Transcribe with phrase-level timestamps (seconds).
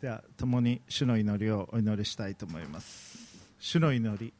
[0.00, 3.18] では共に主の祈りをお祈りしたいと思います。
[3.58, 4.32] 主の祈り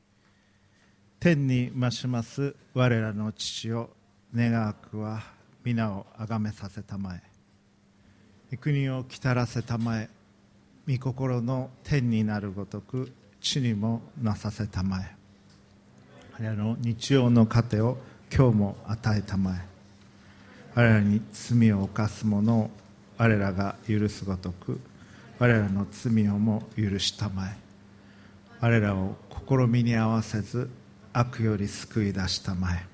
[1.19, 2.57] 天に増します。
[2.73, 3.91] 我らの父を
[4.35, 5.23] 願わくは
[5.63, 7.15] 皆をあがめさせたま
[8.51, 8.57] え。
[8.57, 10.09] 国を来たらせたまえ。
[10.89, 15.15] 御心の天になるごとく地にもなさせたまえ。
[16.39, 17.99] 我らの日曜の糧を
[18.35, 19.61] 今日も与えたまえ。
[20.75, 22.71] 我らに罪を犯す者を
[23.19, 24.81] 我らが許すごとく
[25.41, 27.57] 我らの罪をも許したまえ。
[28.61, 29.17] 我らを
[29.49, 30.69] 試みに合わせず
[31.15, 32.85] 悪より救い出したまえ。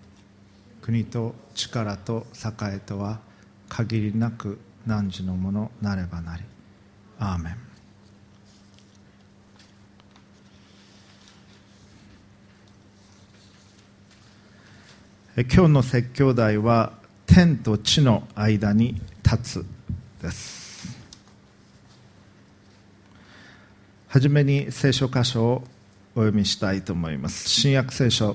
[0.81, 3.19] 国と力と栄とは
[3.69, 6.45] 限りなく汝のものなればなり。
[7.19, 7.57] アーメン。
[15.53, 16.93] 今日の説教題は
[17.27, 18.95] 天と地の間に
[19.25, 19.67] 立つ
[20.23, 20.56] です。
[24.17, 25.65] はじめに聖書箇所を
[26.15, 27.51] お読みしたいと思います。
[27.51, 28.35] 新約聖書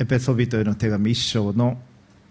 [0.00, 1.78] エペソビトへの手紙1章の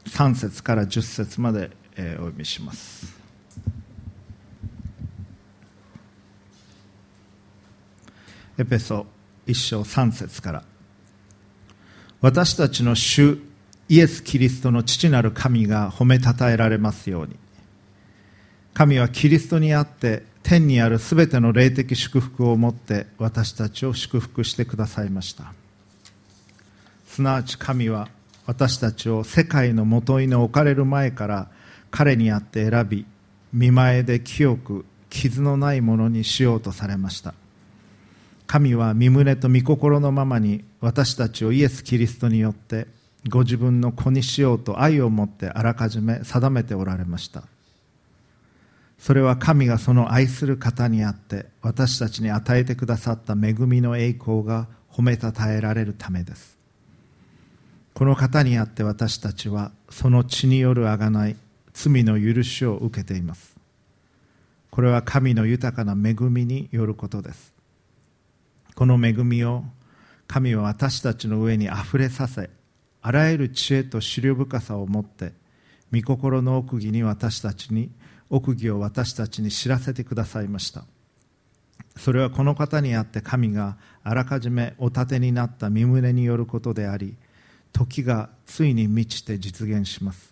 [0.07, 3.17] 3節から10節まで、えお読みします。
[8.57, 9.05] エペソ
[9.47, 10.63] 1章3節から。
[12.19, 13.37] 私たちの主
[13.87, 17.37] イエス・キリストの父なる神が褒めたたえられますように。
[18.73, 25.53] 神はキリストにあって天にあるすべての霊的祝福をもって私たちを祝福してくださいました。
[27.07, 28.09] すなわち神は
[28.45, 31.49] 私たちを世界のもといに置かれる前から
[31.91, 33.05] 彼にあって選び
[33.53, 37.33] 見前で清く傷のないものにしようとされました。
[38.47, 42.87] 神は身胸と御心のままに私たちをイエス・キリストによって
[43.27, 47.43] ご自分の子にしようと愛を持ってあらかじめ定めておられました。
[48.99, 56.57] それは神がその愛する方にあって私たちに与えてくださった恵みの栄光が褒めたたえられるためです。
[57.93, 61.35] この方にあって私たちはその血による贖い
[61.73, 63.55] 罪の許しを受けています。
[64.69, 67.53] これは神の豊かな恵みによることです。
[68.75, 69.63] この恵みを
[70.27, 72.49] 神は私たちの上にあふれさせ
[73.01, 75.31] あらゆる知恵と思慮深さを持って
[75.91, 77.89] 御心の奥義に私たちに
[78.29, 80.83] 奥義を私たちに知らせてくださいました。
[81.97, 87.17] それはこの方にあって神があらかじめお立てになった身胸によることであり
[87.73, 90.31] 時がついに満ちて実現します。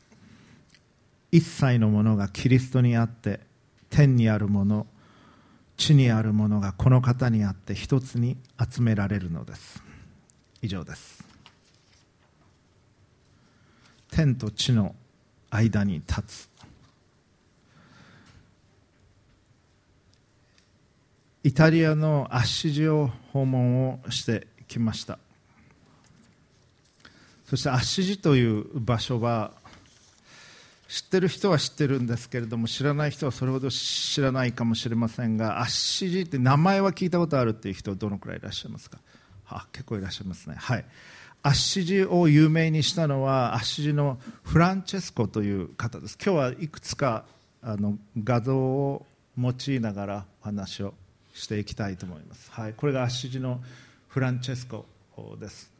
[1.31, 3.41] 一切のものがキリストにあって
[3.89, 4.87] 天にあるもの
[5.75, 9.83] 地にあるものがこの方にあって一つに集められるのです。
[10.61, 11.23] 以上です。
[14.09, 14.95] 天と地の
[15.49, 16.56] 間に立つ。
[21.47, 25.17] イタリアのアッシジを訪問をしてきました。
[27.45, 29.53] そしてアッシジという場所は
[30.89, 38.97] 知ってる人は知ってるんですけれども知らない人はそれほど知らないかもしれませんがアッシジって名前は聞いたことあるっていう人どのくらいいらっしゃいますか？
[39.47, 40.55] あ結構いらっしゃいますね。
[40.59, 40.85] はい。
[41.43, 46.17] アッシジを有名にしたのはアッシジのフランチェスコという方です。
[46.21, 47.23] 今日はいくつか
[47.61, 49.05] あの画像を
[49.37, 50.93] 用いながらお話を
[51.37, 53.61] していきたいと思います、はい、これがアッシジの
[54.07, 54.85] フランチェスコ
[55.39, 55.71] です。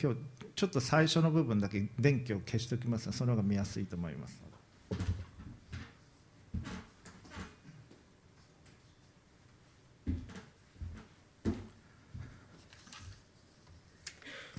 [0.00, 0.18] 今日
[0.54, 3.06] ちょっと最初の部分だけ電気を消しておきます。
[3.06, 4.40] がその方が見やすいと思います。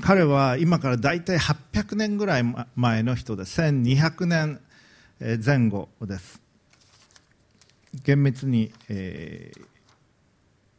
[0.02, 2.44] 彼は今から大体800年ぐらい
[2.76, 4.60] 前の人で1200年
[5.44, 6.42] 前後です。
[8.04, 9.75] 厳密に、えー、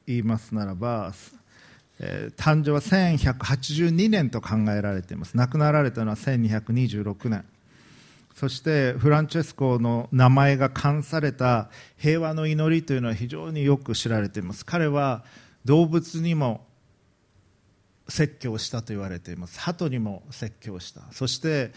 [0.06, 1.12] 言いますならば、
[1.98, 5.36] えー、誕生は1182年と考えられています。
[5.36, 7.44] 亡くなられたのは1226年。
[8.34, 14.66] そしてフランチェスコの名前が冠された平和の祈りというのは非常によく知られています。
[14.66, 15.24] 彼は
[15.64, 16.66] 動物にも
[18.08, 19.58] 説教したと言われています。
[19.58, 21.00] 鳩にも説教した。
[21.12, 21.72] そして、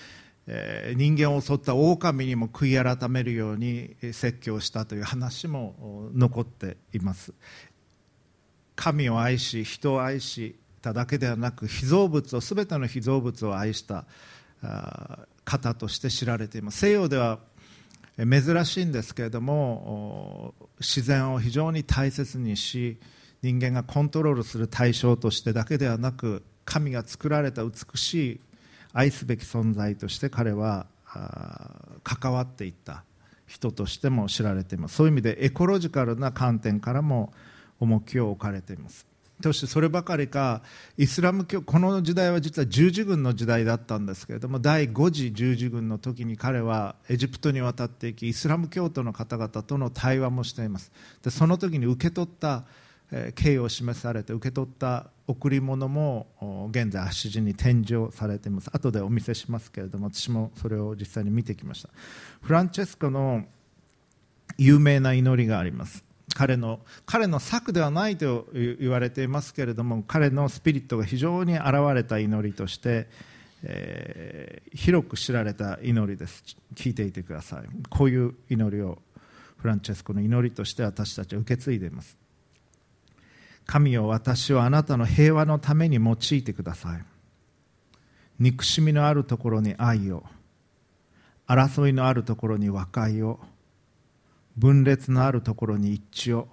[0.48, 7.34] えー、人間を襲った狼にも悔い改めるように説教したという話も残っています。
[8.80, 14.06] 神を愛し人を愛しただけではなく被造物を全ての被造物を愛した
[15.44, 16.78] 方として知られています。
[16.78, 17.40] 西洋では
[18.18, 22.98] 珍しいんですけれども自然を非常に大切にし
[23.42, 28.40] 人間がコントロールする対象としてだけではなく神が作られた美しい
[28.94, 30.88] 愛すべき存在として彼は
[32.04, 33.04] 関わっていった
[33.46, 34.96] 人としても知られています。
[34.96, 37.34] そういう意味でエコロジカルな観点からも
[37.80, 39.10] 重きを置かれています。
[39.42, 40.62] そしてそればかりか
[40.98, 50.92] イスラム教この時代は実は十字軍の時代だったんですけれども第5次十字軍の時に彼はエジプトに渡っていきイスラム教徒の方々との対話もしています。
[51.24, 52.66] でその時に受け取った
[53.34, 58.70] 敬意を示されて受け取った贈り物も現在、足地に展示をされています。
[58.74, 61.90] 後でお見せしますけれども私もそれを実際に見てきました。
[62.42, 63.46] フランチェスコの
[64.58, 66.09] 有名な祈りがあります。
[66.36, 73.08] 彼の彼の策ではないと言われていますけれども彼のスピリットが非常に現れた祈りとして、
[73.64, 76.44] えー、広く知られた祈りです。
[76.76, 77.64] 聞いていてください。
[77.90, 79.00] こういう祈りを
[79.58, 82.18] フランチェスコの祈りとして私たちは受け継いでいます。
[83.66, 87.06] 神よ私をあなたの平和のために用いてください。
[88.40, 90.24] 憎しみのあるところに愛を
[91.46, 93.40] 争いのあるところに和解を
[94.60, 96.50] 分裂のあるところに一致を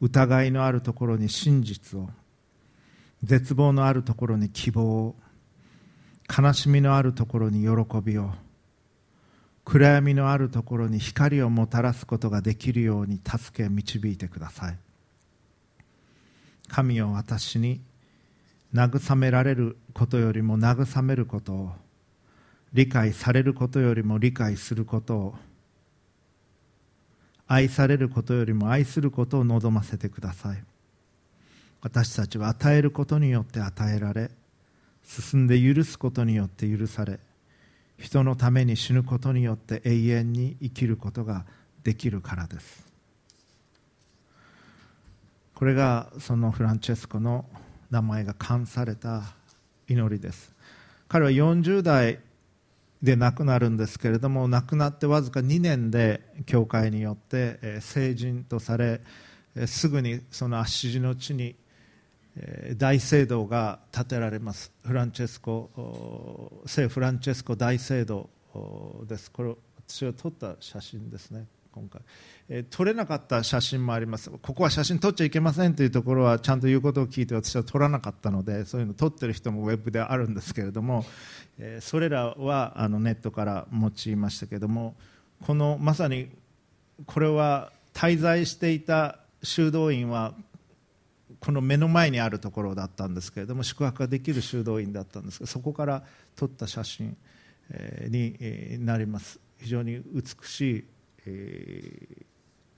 [0.00, 2.08] 疑いのあるところに真実を
[3.22, 5.14] 絶望のあるところに希望を
[6.36, 8.32] 悲しみのあるところに喜びを
[9.64, 14.76] 暗闇のあるところに光をもたらすことができるように助け導いてください。
[16.66, 17.80] 神を私に
[18.74, 21.72] 慰められることよりも慰めることを
[22.72, 25.34] 理解されることよりも理解することを
[27.48, 30.62] 愛されることよりも愛することを望ませてください。
[31.80, 34.30] 私たちは与えることによって与えられ
[35.04, 37.20] 進んで許すことによって許され
[37.98, 41.44] 人のために死ぬことによって永遠に生きることが
[41.84, 42.84] できるからです。
[45.54, 47.46] これがそのフランチェスコの
[47.90, 49.22] 名前が冠された
[49.88, 50.52] 祈りです。
[51.08, 52.18] 彼は40代
[53.02, 59.00] で亡くなるんですけれども亡くなってわずか2年で教会によって成人とされ
[59.66, 61.56] すぐにその足地の地に
[62.76, 64.70] 大聖堂が建てられます。
[64.84, 68.28] フランチェスコ聖フランチェスコ大聖堂
[69.08, 69.30] です。
[69.30, 69.54] これ
[69.86, 71.46] 私が撮った写真ですね。
[71.76, 72.00] 今回、
[72.48, 74.30] えー、撮れなかった写真もあります。
[74.30, 81.04] ここは写真撮っちゃいけませんというところはちゃんと言うことを聞いて私は撮らなかったのでそういうの撮ってる人もウェブであるんですけれども、
[81.58, 84.94] えー、それらはあのネットから用いましたけれども
[85.46, 86.30] このまさに
[87.04, 90.32] これは滞在していた修道院は
[91.40, 96.02] この目の前にあるところだったんですけれども宿泊ができる修道院だったんですがそこから
[96.36, 97.16] 撮った写真
[98.08, 99.40] になります。
[99.58, 100.84] 非常に美しい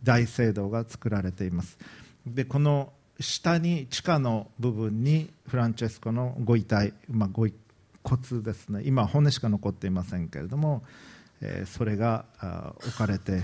[0.02, 1.78] 大聖堂が作られています。
[2.26, 7.48] でこの下に地下の部分にフランチェスコのご遺体、まあ、ご
[8.04, 8.82] 骨ですね。
[8.84, 10.84] 今骨しか残っていませんけれども、
[11.40, 12.26] えー、それが
[12.78, 13.42] 置かれて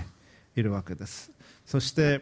[0.55, 1.31] いるわけです。
[1.65, 2.21] そして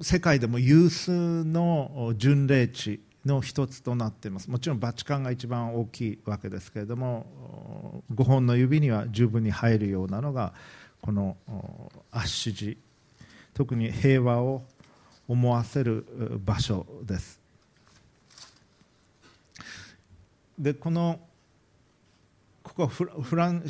[0.00, 4.50] 世界でも有数の巡礼地の一つとなっています。
[4.50, 10.52] もちろんバチカンが一番大きいわけですけれども5本の指には十分に入るようなのが
[11.02, 11.36] この
[12.12, 12.76] アッシュ寺
[13.54, 14.62] 特に平和を
[15.28, 16.06] 思わせる
[16.44, 17.40] 場所です。
[20.58, 21.18] でこの
[22.62, 23.64] ここはフラン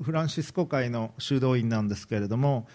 [0.00, 2.68] フランシスコ会の修道院なんですけれども、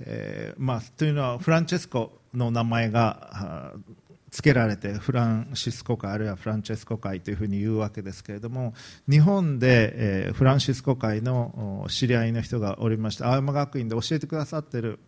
[0.00, 3.74] えーまあ、というのはフランチェスコの名前が
[4.38, 8.72] 付けられてフランシスコ会あるいはフランチェスコ会というふうに言うわけですけれども
[9.10, 15.00] 日本で、えー、フランシスコ会の知り合いの人がおりまして青山学院で教えてくださっている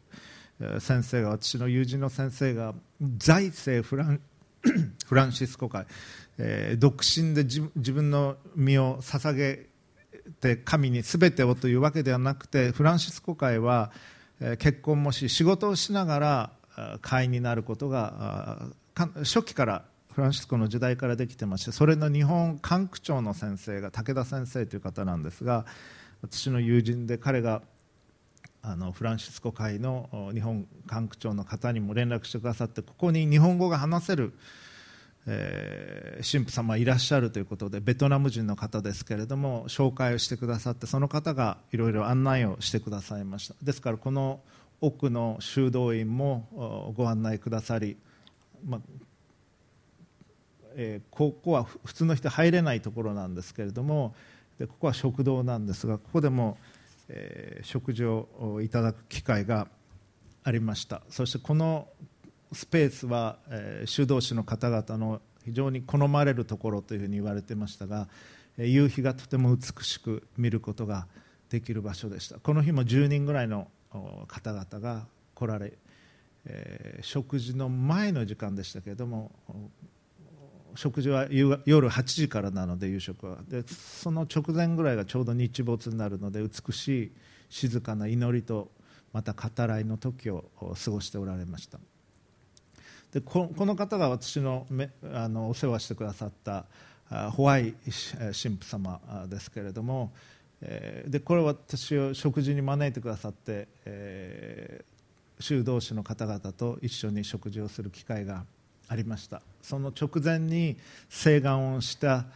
[0.80, 2.74] 先生が私の友人の先生が
[3.18, 4.20] 財政フラン
[5.06, 5.86] フランシスコ会、
[6.36, 9.66] えー、独身で自分の身を捧げ
[10.40, 13.92] て神に全てをというわけではなくてフランシスコ会は、
[14.40, 16.50] えー、結婚もし仕事をしながら
[17.00, 25.64] 会員になることが初期からフランシスコの時代からできてましてそれの日本管区長の先生が武田先生という方なんですが
[26.22, 27.62] 私の友人で彼が
[28.62, 34.34] あのフランシスコ会の日本管区長の方にも連絡してくださってここに日本語が話せる、
[35.26, 43.54] えー、神父様いらっしゃるということでベトナム人の方ですけれども紹介をしてくださってその方がいろいろ案内をしてくださいました。
[43.62, 44.40] ですからこの
[44.82, 47.96] 奥の修道院もご案内くださり
[48.64, 48.80] まあ
[50.74, 54.14] えー、ここは普通の人入れないところなんですけれども
[54.58, 56.58] でここは食堂なんですがここでも、
[57.08, 59.66] えー、食事をいただく機会が
[60.42, 61.02] ありました。
[61.10, 61.88] そしてこの
[62.52, 68.08] スペースは、えー、修道士の方々の非常に好まれるところというふうに言われてましたが
[68.56, 71.06] 夕日がとても美しく見ることが
[71.48, 72.38] できる場所でした。
[72.38, 73.68] この日も10人ぐらいの
[74.28, 75.72] 方々が来られ、
[76.46, 79.30] えー、食事の前の時間でしたけれども
[80.74, 83.38] 食事は夜8時からなので夕食は。
[83.48, 87.12] でその直前ぐらいがちょうど日没になるので美しい
[87.48, 88.70] 静かな祈りと
[89.12, 90.44] また語らいの時を
[90.82, 91.78] 過ごしておられました。
[93.12, 96.66] でこの方が私のめあのお世話してくださった
[97.32, 100.12] ホワイ神父様ですけれども
[100.60, 104.99] でこれ私を食事に招いてくださって、えー、
[105.40, 108.44] 修道士の方々と一緒に食事をする機会が
[108.88, 109.42] ありました。
[109.62, 110.76] その直前に
[111.08, 112.26] 請願をした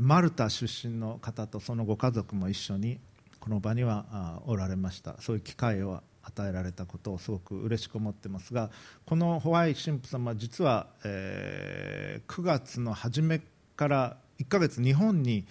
[0.00, 2.98] マルタ出身の方とそのご家族も一緒に
[3.40, 5.20] この場にはおられました。
[5.20, 8.70] そういう機会を与えられたことをすごく嬉しく思ってますが
[9.04, 13.40] このホワイ神父様実は、えー、9月の初め
[13.76, 15.46] から1ヶ月日本に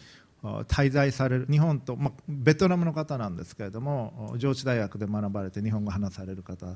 [0.68, 6.68] 滞在される日本と、まあ、ベトナムの方なんですけれども上智大学で学ばれて日本語を話される方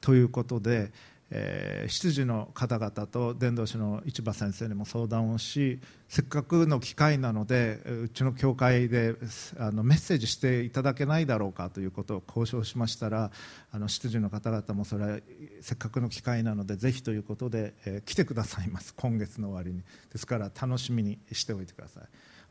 [0.00, 0.92] ということで、
[1.30, 9.14] えー、執事の方々と伝道師の市場先生にも相談をしせっかくの機会なのでうちの教会で
[9.58, 13.30] あのメッセージしていただけないだろうかということを交渉しましたら
[13.72, 15.18] あの執事の方々もそれは
[15.60, 18.94] せっかくの機会なのでぜひということで、えー、来てくださいます。
[18.94, 19.82] 今月の終わりに。
[20.12, 22.04] ですから楽しみにしておいてください。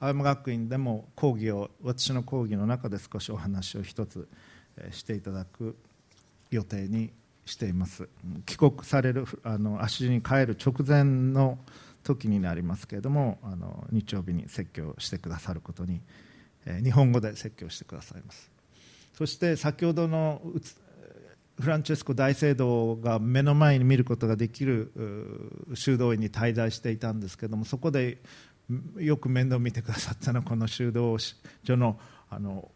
[0.03, 4.27] 青山学院でも講義を私の講義の中で少しお話を一つ
[4.91, 5.77] していただく
[6.51, 7.11] 予定に
[7.45, 8.09] しています。
[8.45, 11.57] 帰国されるあの足に帰る直前の
[12.03, 16.01] 時になりますけれどもあの日曜日に説教してくださることに、
[16.65, 18.51] え、日本語で説教してくださいます。
[19.17, 20.41] そして先ほどの
[21.61, 24.91] フランチェスコ大聖堂が目の前に見ることができる
[25.75, 28.17] 修道院に滞在していたんですけどもそこで
[28.97, 32.71] よく面倒見てくださったのはこの修道所のあの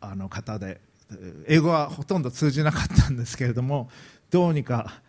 [0.00, 0.80] あの方で
[1.46, 3.90] 英語はほとんど通じなかったんですけれども
[4.30, 5.02] どうにか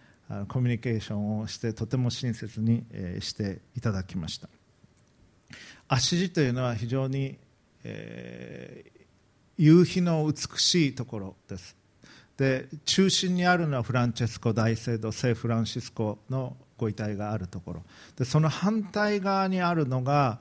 [0.47, 2.85] コミュニケーションをしてとても親切に
[3.19, 4.49] していただきました。
[5.87, 7.37] 足地というのは非常に、
[7.83, 9.01] えー、
[9.57, 11.75] 夕日の美しいところです。
[12.37, 17.83] で中心にあるのはフランチェスコ大聖堂聖フランシスコのご遺体があるところ。
[18.17, 20.39] でその反対側にあるのが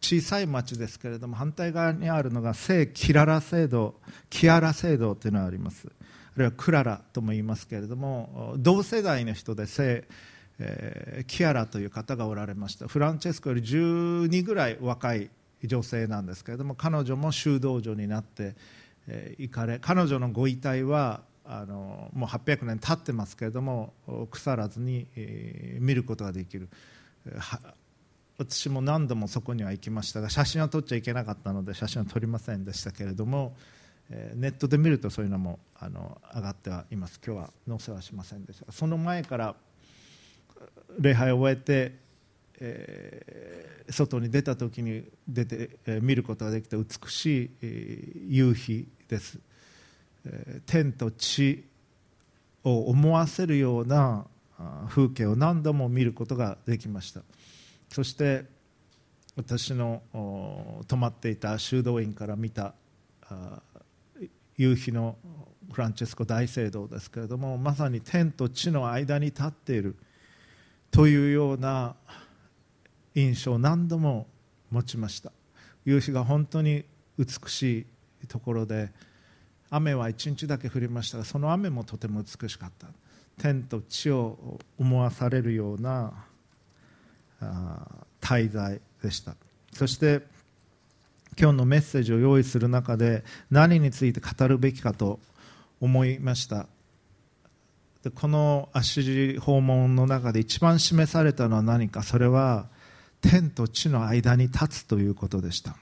[0.00, 3.94] 小さい町ですけれども反対側にあるのが聖キララ聖堂
[4.28, 5.88] キアラ聖堂というのがあります。
[5.88, 10.06] あるいはクララとも言いますけれども同世代の人で聖、
[10.58, 12.86] えー、キアラという方がおられました。
[12.86, 15.30] フランチェスコより12ぐらい若い
[15.64, 18.54] 女性なんですけれども彼女も修道女になって、
[19.38, 23.92] 行かれ彼女のご遺体はあのもう800年経ってますけれども
[24.30, 26.68] 腐らずに、えー、見ることができる。
[28.38, 33.54] 私も何度もそこには行きましたが写真は撮っちゃいけなかったので写真は撮りませんでしたけれども、
[34.08, 37.20] えー、ネットで見るとそういうのもあの上がってはいます。
[37.24, 38.72] 今日は載せはしませんでした。
[38.72, 39.54] その前から
[40.98, 41.98] 礼拝を終えて、
[42.60, 49.38] えー、外に出た時に出て、えー、見ることができた美しい、えー、夕日です、
[50.26, 51.64] えー、天と地
[52.62, 54.26] を思わせるような
[54.88, 57.22] 風景を何度も見ることができました。
[57.88, 58.44] そして
[59.36, 60.02] 私の
[60.86, 62.74] 泊まっていた修道院から見た
[64.58, 65.16] 夕日の
[65.72, 69.96] フランチェスコ大聖堂ですけれどもまさに天と地の間に立っている
[70.90, 71.94] というような
[73.14, 74.26] 印象を何度も
[74.70, 75.32] 持ちました。
[75.84, 76.84] 夕日が本当に
[77.18, 77.86] 美し
[78.22, 78.90] いところで
[79.70, 82.88] 雨は一日だけ降りましたがその雨もとても美しかった。
[83.38, 86.12] 天と地を思わされるような
[88.20, 89.34] 滞在でした。
[89.72, 90.20] そして
[91.38, 95.20] 今日のメッセージを用意する中で何について語るべきかと
[95.80, 96.66] 思いました。
[98.02, 102.02] でこの足訪問の中で一番示されたのは何か。
[102.02, 102.68] それは
[103.20, 105.76] 天と地の間に立つということでした。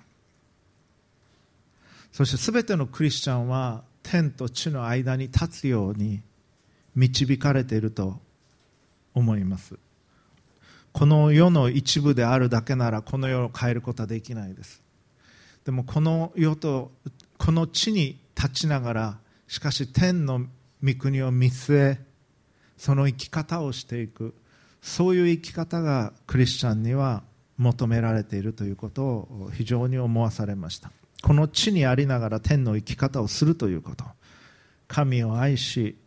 [2.12, 6.22] そして全てのクリスチャンは天と地の間に立つように
[6.94, 8.18] 導かれていると
[9.14, 9.78] 思います。
[10.92, 14.82] この世の一部であるだけならこの世を変えることはできないです。
[15.64, 16.90] でもこの世と
[17.36, 20.46] この地に立ちながらしかし天の
[20.82, 22.00] 御国を見据え
[22.76, 24.34] その生き方をしていく。
[24.80, 27.22] そういう生き方がクリスチャンには
[27.58, 30.90] 求められているということを非常に思わされました。
[31.22, 34.04] この地にありながら天の生き方をするということ。
[34.86, 35.98] 神を愛し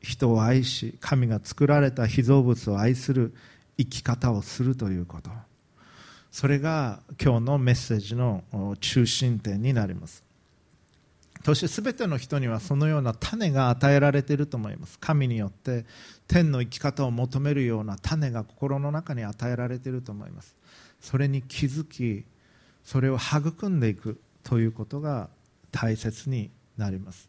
[0.00, 3.34] 人を愛し神が作られた被造物を愛する
[3.76, 5.30] 生き方をするということ。
[6.30, 8.44] それが今日のメッセージの
[8.80, 10.24] 中心点になります。
[11.44, 14.98] そして全ての人にはそのような種が与えられていると思います。
[14.98, 15.84] 神によって
[16.26, 20.55] 天の生き方を求めるような種が心の中に与えられていると思います。
[21.06, 22.24] それに気づき
[22.82, 25.28] それを育んでいくということが
[25.70, 27.28] 大切になります。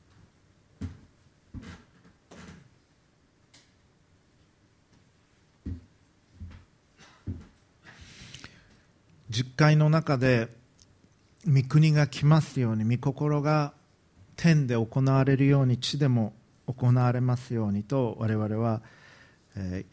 [9.29, 10.47] 実会の中で
[11.47, 13.73] 御国が来ますように御心が
[14.37, 16.33] 天で行われるように地でも
[16.65, 18.81] 行われますようにと我々は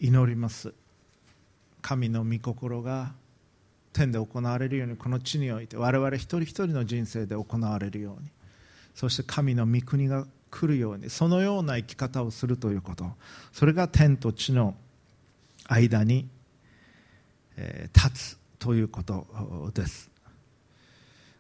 [0.01, 0.73] 祈ります。
[1.83, 3.13] 神の御心が
[3.95, 8.29] 天で行われるようにこの地において我々一人一人の人生で行われるように
[8.95, 13.11] そして神の御国が来るようにそのような生き方をするということ
[13.53, 14.75] それが天と地の
[15.67, 16.29] 間に
[17.95, 19.27] 立つということ
[19.75, 20.11] です。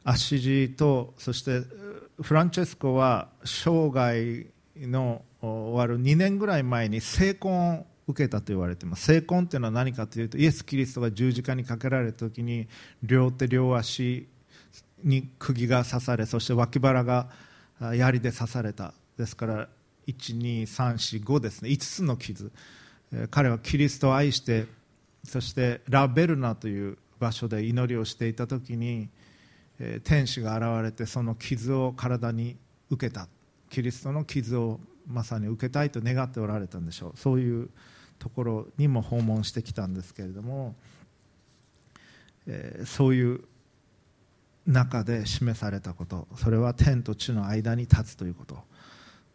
[0.05, 1.63] アシジとそして
[2.21, 4.47] フランチェスコは生涯
[4.77, 9.05] の終わる2年ぐらい前に成婚を受けたと言われています。
[9.05, 12.69] 成婚というのは何かというとイエス・キリストが十字架にかけられた時に
[13.03, 14.29] 両手両足
[15.03, 17.29] に釘が刺されそして脇腹が
[17.95, 18.95] 槍で刺された。
[19.17, 19.69] ですから
[20.07, 21.71] 12345ですね。
[21.71, 22.53] 5つの傷。
[23.31, 24.67] 彼はキリストを愛して
[25.23, 29.09] そしてラ・ベルナという場所で祈りをしていた時に
[30.03, 32.57] 天使が現れてその傷を体に
[32.91, 33.29] 受けた。
[33.71, 37.19] キリストの傷をまさに受けたいと願っておられたんでしょう。
[37.19, 37.71] そういう
[38.25, 40.75] ところにも訪問してきたんですけれども、
[42.47, 43.43] えー、そういう
[44.67, 48.57] 中で示されたことそれは天と地の間に立つということ。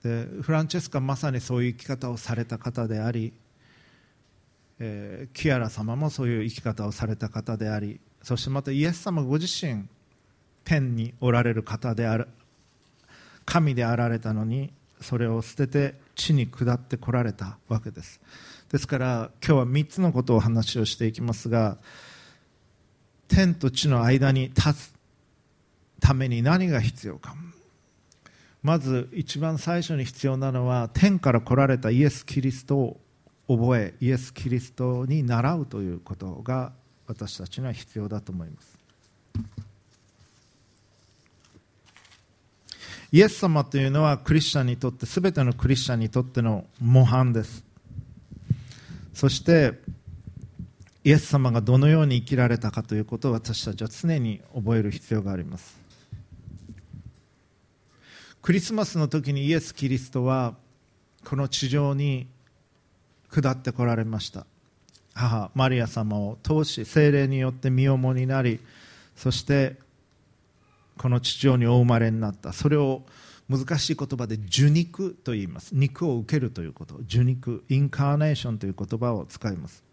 [0.02, 3.32] でフランチェスカまさにそういう生き方をされた方であり、
[4.80, 9.86] えー、キアラ様もそういう生き方をされた方でありそしてまたイエス様ご自身
[10.64, 12.28] 天におられる方である
[13.46, 18.20] 神であられたのにそれを捨てて地に下ってこられたわけです。
[18.72, 21.78] ですから今日は3つのことを話をしていきますが
[23.28, 24.94] 天と地の間に立つ
[26.00, 27.36] ために何が必要か。
[28.62, 33.00] まず一番最初に必要なのは天から来られたイエス・キリストを
[33.48, 36.74] 覚えイエス・キリストに習うということが
[37.08, 38.78] 私たちには必要だと思います。
[43.12, 47.69] イエス様というのはクリスチャンにとって全てのクリスチャンにとっての模範です。
[49.14, 49.74] そして
[51.04, 55.78] イエス様がどのように生きられたかということを私たちは常に覚える必要があります。
[58.42, 60.56] クリスマスの時にイエス・キリストは
[61.26, 62.28] この地上に
[63.30, 64.46] 下ってこられました。
[65.14, 68.60] 母マリア様を通し精霊によって身重になり
[69.16, 69.76] そして
[70.98, 72.54] この地上にお生まれになった。
[72.54, 73.04] それを
[73.50, 75.76] 難しい言葉で受肉と言います。
[75.76, 76.96] 肉を受けるということ。
[76.98, 79.84] 受肉インカーネーションという言葉を使います。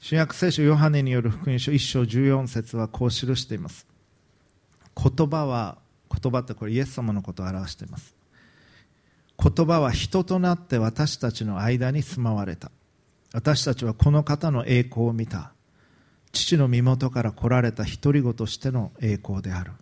[0.00, 3.86] 新約聖書ヨハネによる福音書1章14節はこう記しています。
[4.96, 5.76] 言葉は
[6.10, 8.14] 言葉ってこれイエス様のことを表しています。
[9.38, 12.70] 言葉は人となって私たちの間に住まわれた。
[13.34, 15.52] 私たちはこの方の栄光を見た。
[16.32, 19.72] 父の身元から来られた独り子としての栄光である。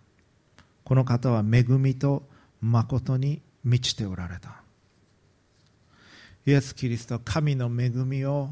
[0.89, 2.23] この方は恵みと
[2.63, 4.63] 誠に満ちておられた。
[6.47, 8.49] イエス・キリストは神の恵みを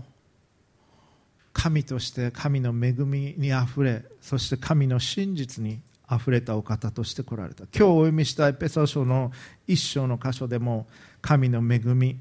[1.54, 7.64] 神として神の恵みにあふれそして神の真実にあふれたお方として来られた。
[7.64, 9.32] 今日お読みしたエペソ書の
[9.66, 10.86] 一章の箇所でも
[11.22, 12.18] 神の恵み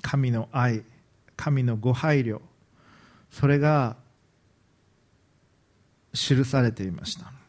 [0.00, 0.82] 神の愛
[1.36, 2.40] 神のご配慮
[3.30, 3.94] それが
[6.12, 7.41] 記されていました。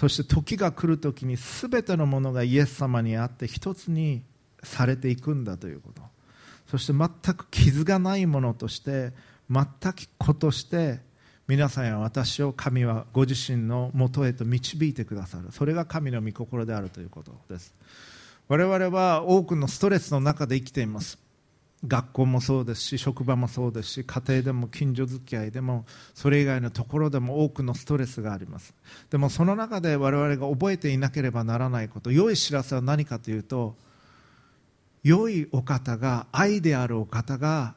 [0.00, 4.22] そして時が来る時に全てのものがイエス様にあって一つに
[4.62, 6.00] されていくんだということ。
[6.70, 9.12] そして全く傷がないものとして
[9.50, 11.00] 全く子として
[11.46, 15.52] 皆さんや私を神はご自身のもとへと導いてくださる。
[15.52, 17.74] それが神の御心であるということです。
[18.48, 21.18] 我々は多くのストレスの中で生きています。
[21.86, 28.74] 学校もそうですし職場もそうですし家庭でも近所付き合いでもそれ以外のところでも多くのストレスがあります。
[29.08, 33.76] でもその中で我々が覚えていなければならないこと良い知らせは何かというと
[35.02, 37.74] 良いお方が愛であるお方が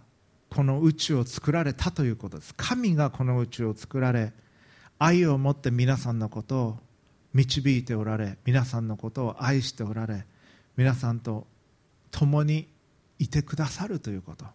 [0.50, 2.54] この宇宙を作られたということです。
[2.58, 4.34] 神がこの宇宙を作られ
[5.00, 6.78] 愛を持って皆さんのことを
[7.34, 10.26] 導いておられ皆さんのことを愛しておられ
[10.76, 11.48] 皆さんと
[12.12, 12.68] 共に
[13.20, 14.46] いてくださるということ。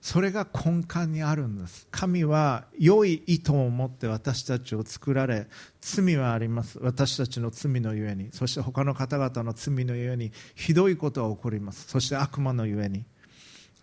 [0.00, 1.88] それが根幹にあるんです。
[1.90, 5.46] 神は良い意図を持って私たちを作られ
[5.80, 6.78] 罪はあります。
[6.82, 8.28] 私たちの罪のゆえに。
[8.32, 11.88] そして他の方々の罪のゆえにひどいことが起こります。
[11.88, 13.06] そして悪魔のゆえに。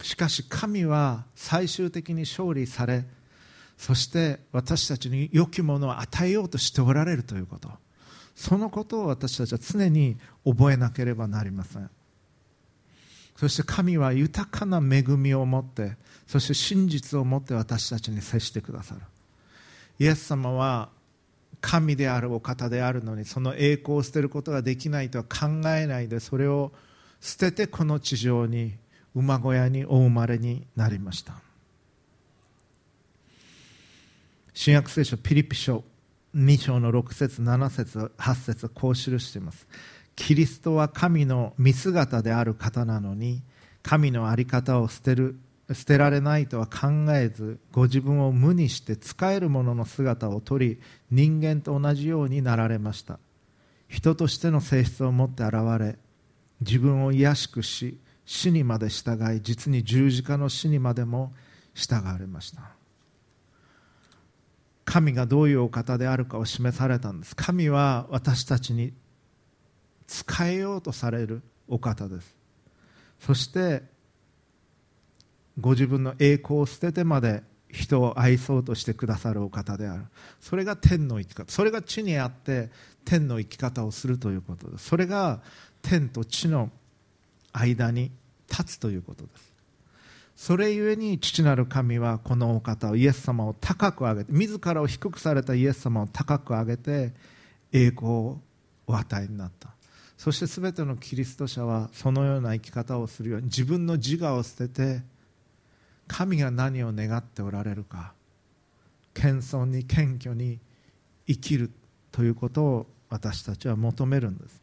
[0.03, 3.05] しかし神は最終的に勝利され
[3.77, 7.71] そして私たちに良きものを与えようとしておられるということ。
[8.35, 11.89] そのことを私たちは常に覚えなければなりません。
[13.41, 19.01] そして神は豊かな恵みを持ってそして真実を持って私たちに接してくださる。
[19.97, 20.89] イエス様は
[21.59, 26.71] 神であるお方であるのにその栄光を捨てることができないとは考えないでそれを
[27.19, 28.75] 捨ててこの地上に
[29.15, 31.33] 馬小屋にお生まれになりました。
[34.53, 35.83] 新約聖書ピリピ書
[36.35, 39.65] 2章の6節7節8節こう記しています。
[40.21, 43.41] キリストは神の見姿である方なのに
[43.81, 45.35] 神の在り方を捨てる
[45.73, 50.79] 捨てられないとは考えずご自分を無にして使えるものの姿をとり
[51.09, 53.17] 人間と同じようになられました。
[53.87, 55.97] 人としての性質を持って現れ
[56.61, 61.33] 自分を卑しくし死にまで従い実に十字架の死にまでも
[61.73, 62.61] 従われました。
[64.85, 67.35] 神がどういうお方であるかを示されたんです。
[67.35, 68.93] 神は私たちに
[70.11, 72.35] 使えようとされるお方です。
[73.21, 73.83] そして
[75.59, 80.03] ご自分の栄光を捨ててまで人を愛そうとしてくださるお方である。
[80.41, 81.49] それが天の生き方。
[81.49, 82.69] それが地にあって
[83.05, 84.87] 天の生き方をするということです。
[84.89, 85.39] それが
[85.81, 86.69] 天と地の
[87.53, 88.11] 間に
[88.49, 89.53] 立つということです。
[90.35, 97.13] それゆえに父なる神はこのお方をイエス様を高く上げて自らを低くされたイエス様を高く上げて
[97.71, 98.41] 栄光を
[98.87, 99.69] お与えになった。
[100.21, 105.01] そして全てのキリスト者はそのような生き方をするように自分の自我を捨てて
[106.07, 108.13] 神が何を願っておられるか
[109.15, 110.59] 謙遜に謙虚に
[111.25, 111.71] 生きる
[112.11, 114.61] ということを私たちは求めるんです。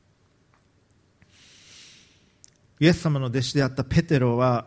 [2.78, 4.66] イエス様の弟子であったペテロは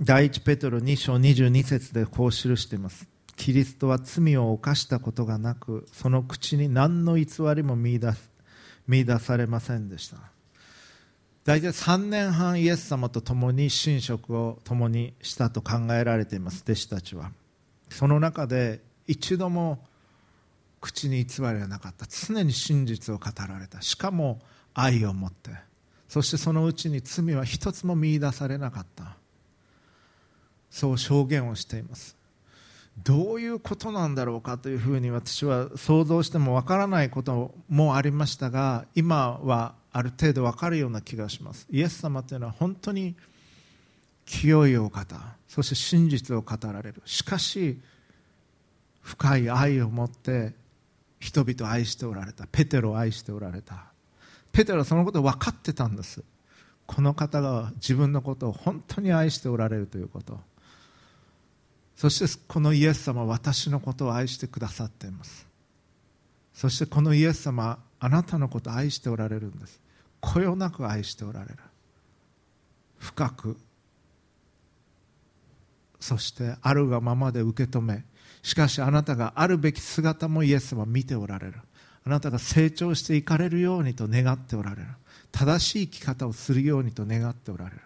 [0.00, 3.06] 第一ペテロ2章22節でこう記しています。
[3.36, 8.31] キリストは罪を犯したことがなくその口に何の偽りも見出す。
[8.86, 10.16] 見出されませんでした。
[11.44, 17.32] 大体3年半イエス様と共に寝食を共にしたと考えられています弟子たちは。
[17.90, 19.84] その中で一度も
[20.80, 22.06] 口に偽りはなかった。
[22.06, 23.82] 常に真実を語られた。
[23.82, 24.40] しかも
[24.74, 25.50] 愛を持って。
[26.08, 29.16] そしてそのうちに罪は一つも見出されなかった。
[30.70, 32.16] そう証言をしています。
[32.98, 41.66] どういうことなんだろうかというふうに私は想像してもわからないこともありましたが今はある程度わかるような気がします。
[41.70, 43.14] イエス様というのは本当に
[44.24, 45.16] 清いお方
[45.48, 47.02] そして真実を語られる。
[47.04, 47.78] しかし
[49.00, 50.54] 深い愛を持って
[51.18, 52.46] 人々を愛しておられた。
[52.50, 53.84] ペテロを愛しておられた。
[54.52, 56.22] ペテロはそのことを分かってたんです。
[56.86, 60.40] この方が自分のことを本当に愛しておられるということ。
[61.96, 65.46] そしてこのイエス様は私のことを愛してくださっています。
[66.54, 69.80] そしてこのイエス様はあなたのことを愛しておられるんです。
[70.20, 71.56] こよなく愛しておられる。
[72.98, 73.56] 深く。
[76.00, 78.04] そしてあるがままで受け止め。
[78.42, 81.54] しかしあなたがあるべき姿もイエス様は見ておられる。
[82.04, 84.88] あなたが成長していかれるようにと願っておられる。
[85.30, 87.80] 正しい生き方をするようにと願っておられる。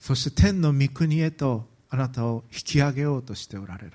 [0.00, 1.66] そして天の御国へと
[1.96, 3.92] あなたを引き上げようとしておられる。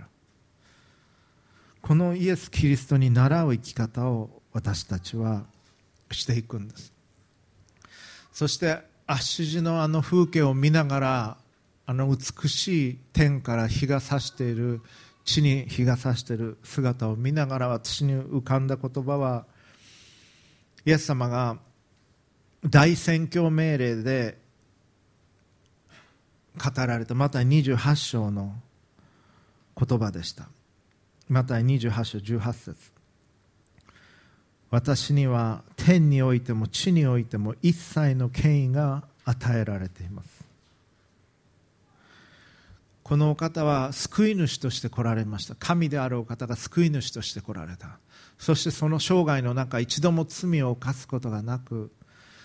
[1.83, 5.43] このイエス・キリストに倣う生き方を私たちは
[6.09, 6.91] していくんです。
[8.33, 11.37] そしてアッシュ時のあの風景を見ながら
[11.85, 14.81] あの美しい天から日が差している
[15.23, 19.45] 地に日が差している姿を見ながら私に浮かんだ言葉は
[20.85, 21.57] イエス様が
[22.65, 24.40] 大宣教命令で
[26.57, 28.53] 語られたマタイ28章の
[29.77, 30.49] 言葉でした。
[31.29, 32.91] マタイ28章18節。
[34.69, 40.29] 私には天においても地においても一切の権威が与えられています。
[43.03, 45.55] このお方は救い主として来られました。
[45.55, 47.99] 神であるお方が救い主として来られた。
[48.39, 51.91] そしてその生涯の中一度も罪を犯すことがなく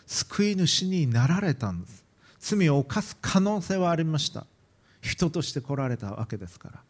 [0.07, 2.06] 救い主になられたんです。
[2.39, 4.47] 罪を犯す可能性はありました。
[5.01, 6.81] 人として来られたわけですから。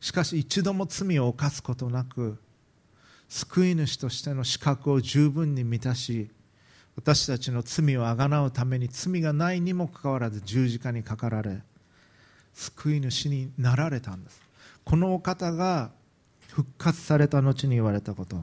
[0.00, 2.38] しかし一度も罪を犯すことなく
[3.28, 6.30] 救い主としての資格を十分に満たし
[6.96, 11.60] 私たちの罪をあがなうために罪がないにもかかわらず十字架にかかられ
[12.54, 14.40] 救い主になられたんです。
[14.84, 15.90] このお方が
[16.48, 18.42] 復活された後に言われたこと。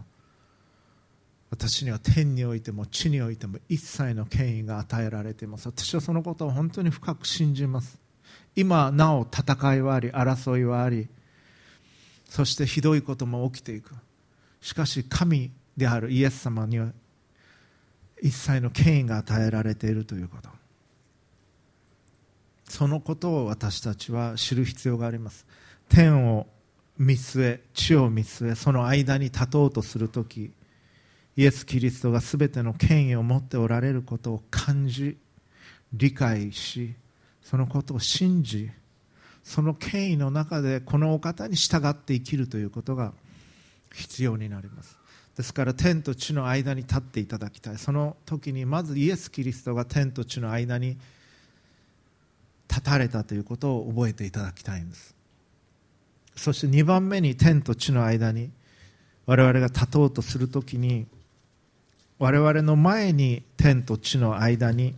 [1.53, 5.67] 私には天においても地においても一切の権威が与えられています。
[5.67, 7.99] 私はそのことを本当に深く信じます。
[8.55, 11.07] 今なお戦いはあり争いはあり
[12.27, 13.93] そしてひどいことも起きていく。
[14.61, 16.87] しかし神であるイエス様には
[18.19, 20.49] 一切の権威が与えられているということ。
[22.67, 25.45] そのことを私たちは知る必要があります。
[25.87, 26.47] 天を
[26.97, 30.51] 見据え地を見据えその間に立とうとするとき
[31.35, 35.17] イエス・キリストが全ての権威を持っておられることを感じ
[35.93, 36.93] 理解し
[37.43, 38.69] そのことを信じ
[39.43, 43.13] その権威の中でこのお方に従って生きるということが
[43.93, 44.97] 必要になります。
[45.35, 47.77] ですから天と地の間に立っていただきたい。
[47.77, 50.97] その時にまずイエス・キリストが天と地の間に
[52.69, 55.15] 立たれたということを覚えていただきたいんです。
[56.35, 58.49] そして2番目に天と地の間に
[59.25, 61.05] 我々が立とうとする時に
[62.19, 64.95] 我々の前に天と地の間に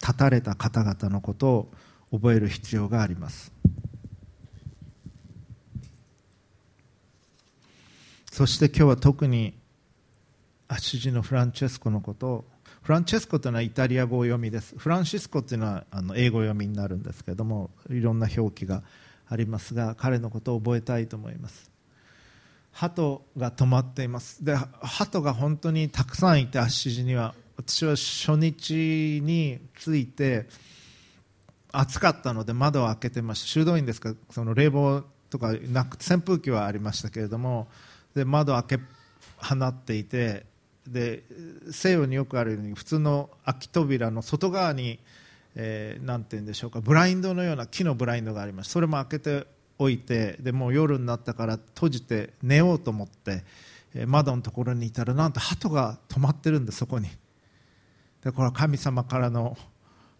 [0.00, 1.68] 立たれた方々のことを
[2.12, 3.52] 覚える必要があります。
[8.30, 9.54] そして今日は特に
[10.68, 12.26] アシジのフランチェスコのこと。
[12.28, 12.44] を
[12.82, 14.78] フランチェスコというのはイタリア語読みです。
[14.78, 18.84] フランシスコというのはあの英語読みになるんですけれどもいろんな表記が
[19.28, 21.75] ありますが彼のことを覚えたいと思います。
[22.78, 24.44] 鳩が止まっています。
[24.44, 27.34] で鳩が本当にたくさんいてアッシジには。
[27.56, 30.46] 私は初日に着いて
[31.72, 33.46] 暑かったので窓を開けてました。
[33.46, 34.10] 修道院ですか？
[34.10, 37.66] らその冷房とかなく扇風機はありましたけれども。
[38.14, 38.84] で窓を開け
[39.38, 40.44] 放っていて
[40.86, 41.24] で
[41.70, 44.98] 西洋によくあるように普通の空き扉の外側に、
[45.54, 46.82] えー、なんて言うんでしょうか。
[46.82, 49.46] ブラインドのような木のブラインドがありますそれも開けて
[49.78, 53.44] 置いてでもう夜になったから閉じて寝ようと思って
[54.06, 57.08] 窓のところにいたらなんと鳩が止まってるんでそこに。
[58.22, 59.56] でこれは神様からの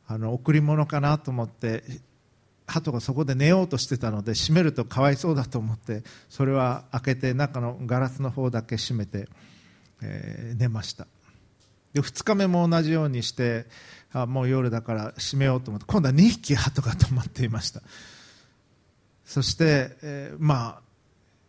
[0.09, 1.83] あの贈り物かなと思って
[2.67, 9.29] 鳩がそこで寝ようとしてたので閉めるとかわいそうだと思ってそれは開けて中のガラスの方だけ閉めて、
[10.03, 11.07] えー、寝ました。
[11.93, 13.67] で2日目も同じようにして
[14.13, 17.83] あもう夜だから閉めようと思って今度は2匹鳩が止まっていました。
[19.27, 20.81] そして、えー、まあ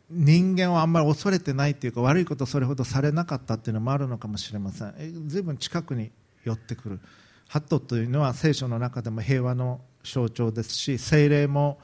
[0.10, 6.12] 人間をあんまり恐れてないというか悪いことをそれほどされなかったっていうのもあるのかもしれません、えー、随分近くに
[6.44, 7.00] 寄ってくる。
[7.48, 11.80] ハトというのは聖書の中でも平和の象徴ですし精霊も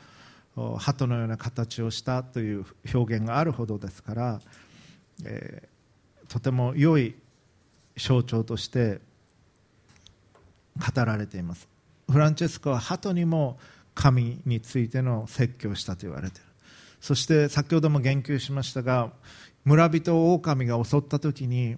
[0.77, 4.41] 鳩のような形をしたという表現があるほどですから、
[5.25, 7.15] えー、とても良い
[7.95, 8.99] 象徴として
[10.77, 11.67] 語られています。
[12.12, 13.58] フランチェスコは鳩にも
[13.95, 16.45] 神についての説教をしたと言われている。
[17.01, 19.12] そして先ほども言及しましたが
[19.65, 21.75] 村人を狼が襲った時に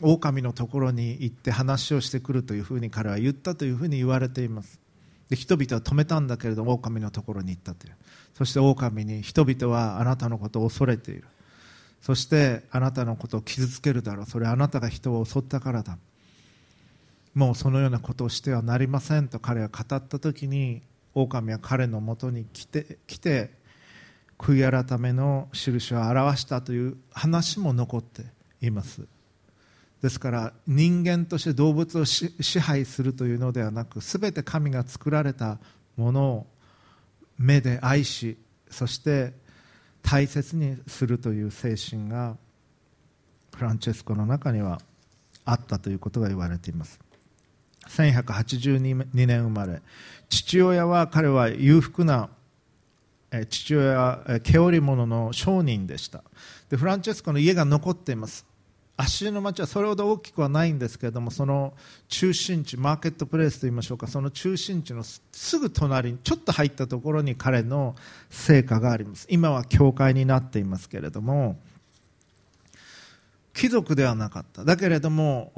[0.00, 4.80] 狼のところに行って話をしてくるというふうに彼は言ったというふうに言われています。
[5.28, 7.94] で人々は止めたんだけれども狼のところに行ったという。
[8.34, 11.24] そして狼に人々はあなたのことを恐れている。
[12.00, 14.26] そしてあなたのことを傷つけるだろう。
[14.26, 15.98] それはあなたが人を襲ったからだ。
[17.34, 20.82] もうそのようなことをしてはなりませんと彼は語った時に
[21.14, 23.50] 狼は彼のもとに来て来て
[24.38, 28.24] 悔い改めの印を表したという話も残って
[28.60, 29.06] います。
[30.00, 35.58] ですから人間として動物を支配するというのではなく全て神が作られた
[35.96, 36.46] ものを
[37.36, 38.38] 目で愛し
[38.70, 39.32] そして
[40.02, 42.36] 大切にするという精神が
[43.56, 44.80] フランチェスコの中には
[45.44, 47.00] あったということが言われています。
[47.88, 49.82] 1182年生まれ。
[50.28, 52.28] 父親は彼は裕福な
[53.48, 56.22] 父親は毛織物の商人でした。
[56.70, 58.46] でフランチェスコの家が残っています。
[59.00, 61.72] 足の町はそれほど大きくはないんですけれどもその
[62.08, 67.94] 中心地マーケットプレイスといいましょうかその中心地のすぐ隣にちょっと入ったところに彼の
[68.28, 69.26] 成果があります。
[69.30, 71.56] 今は教会になっていますけれども
[73.54, 74.64] 貴族ではなかった。
[74.64, 75.52] だけれども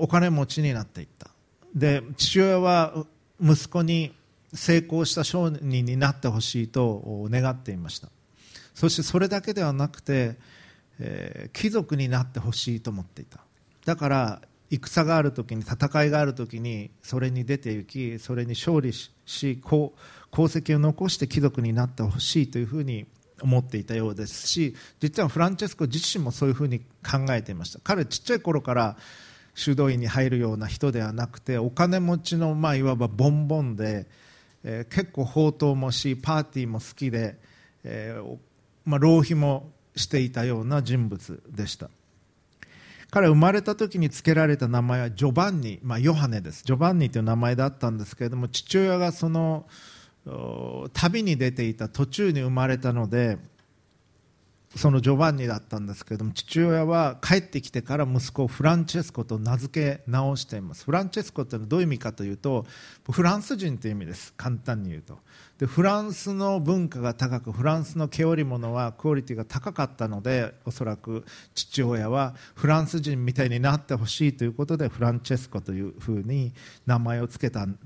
[0.00, 1.28] お金持ちになっていった。
[1.74, 3.06] で父親は
[3.40, 4.14] 息子に
[4.52, 8.08] 成功した商人になってほしいと願っていました。
[8.74, 10.36] そしてそれだけではなくて、
[10.98, 13.40] えー、貴族になってほしいと思っていた。
[13.84, 19.10] だから戦がある時に戦いがある時にそれに出て行きそれに勝利し
[19.64, 19.92] 功
[20.32, 23.06] 績を残して貴族になってほしいというふうに
[23.42, 27.80] 思っていたようですし実はフランチェスコ自身もそういうふうに考えていました。
[27.82, 28.96] 彼ちっちゃい頃から
[29.54, 34.06] 修道院に入るような人ではなくてお金持ちの、まあ、いわばボンボンで、
[34.64, 37.38] えー、結構放蕩もしパーティーも好きで、
[37.84, 38.36] えー
[38.84, 41.90] まあ、浪費もしていたような人物でした。
[43.10, 46.62] 彼は生まれた時に付けられた名前はジョバンニ、まあ、ヨハネです。
[46.64, 49.66] ジョバンニという名前だったんですけれども父親がその
[50.92, 53.38] 旅に出ていた途中に生まれたので
[54.76, 60.84] そのジョバンニだったんですけれども父親は帰ってきてから息子をフランチェスコと名付け直しています。
[60.84, 62.66] フランチェスコというのはどういう意味かというと
[63.10, 64.32] フランス人という意味です。
[64.36, 65.18] 簡単に言うと。
[65.58, 76.52] でフランスの文化が高くフランスの毛織物はクオリティが高かったのでおそらく父親はフランス人みたいになってほしいということでフランチェスコというふうに
[76.86, 77.76] 名前を付けたん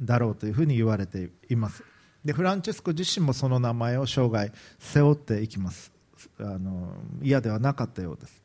[0.00, 1.84] だろうというふうに言われています。
[2.24, 5.93] でフランチェスコ自身もその名前を生涯背負っていきます。
[6.40, 8.42] あの嫌ではなかったようです。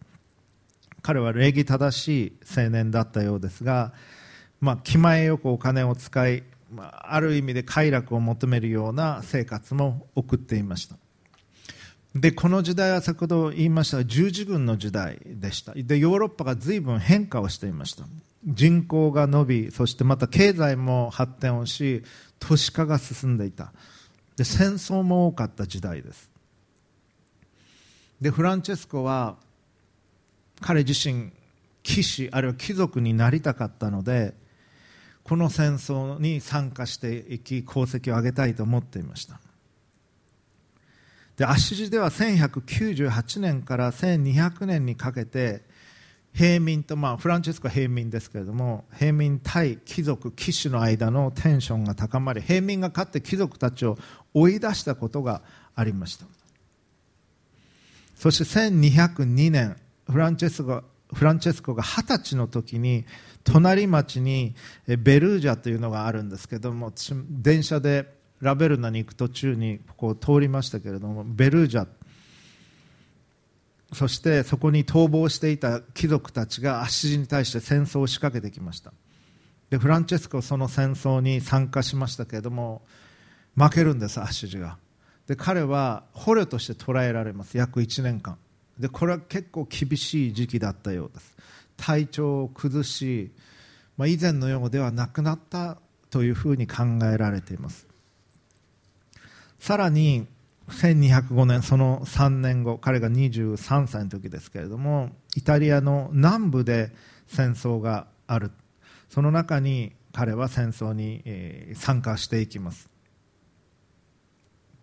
[1.02, 3.94] 彼は礼儀正しい青年だったようですが、
[4.60, 10.98] まあ、気前よくお金を使い、まあ、ある意味で快楽を求めるような生活も送っていました。
[12.16, 15.74] でこの時代は先ほど言いました十字軍の時代でした。
[15.76, 18.06] でヨーロッパが随分変化をしていました。
[18.46, 22.04] 人口が伸びそしてまた経済も発展をし
[22.40, 23.74] 都市化が進んでいた。
[24.38, 26.30] で戦争も多かった時代です。
[28.22, 29.38] でフランチェスコは
[30.62, 31.32] 彼自身
[31.84, 34.34] 騎士あるいは貴族になりたかったので
[35.24, 39.40] この戦争に参加していき功績を上げたいと思っていました。
[41.38, 45.62] でアッシジでは1198年から1200年にかけて
[46.34, 53.98] 平民と、まあ、フランチェスコは平民ですけれども平民対貴族騎士の間のテンションが高まり平民が勝って貴族たちを
[54.34, 55.42] 追い出したことが
[55.76, 56.26] ありました。
[58.20, 59.78] そして1202年
[60.12, 63.06] フランチェスコフランチェスコが二十歳の時に
[63.46, 64.56] 隣町に
[64.86, 66.92] ベルージャというのがあるんですけども
[67.30, 71.88] 電車でラベルナに行く途中にここを通りましたけれどもベルージャ。
[73.94, 78.94] そしてそこに逃亡していた貴族たちがアッシジに対して戦争を仕掛けてきました。
[79.70, 82.82] でフランチェスコはその戦争に参加しましたけれども
[83.56, 84.78] 負けるんですアッシジが。
[85.30, 87.56] で彼は捕虜として捕らえられます。
[87.56, 88.40] 約1年間。
[88.80, 91.38] でこれは結構厳しい時期だったようです。
[91.78, 93.32] 体調を崩し、
[93.96, 95.78] まあ、以前のようではなくなった
[96.10, 97.86] というふうに考えられています。
[99.60, 100.26] さらに
[100.70, 106.92] 1205年その3年後彼が23歳の時ですけれどもイタリアの南部で
[107.28, 108.50] 戦争がある。
[109.10, 112.90] その中に彼は戦争に参加していきます。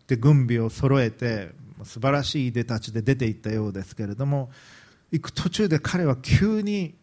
[0.06, 1.50] で軍備を揃えて
[1.84, 4.50] 素晴らしいいでたちで出ていったようですけれども
[5.12, 6.94] 行く途中で彼は急に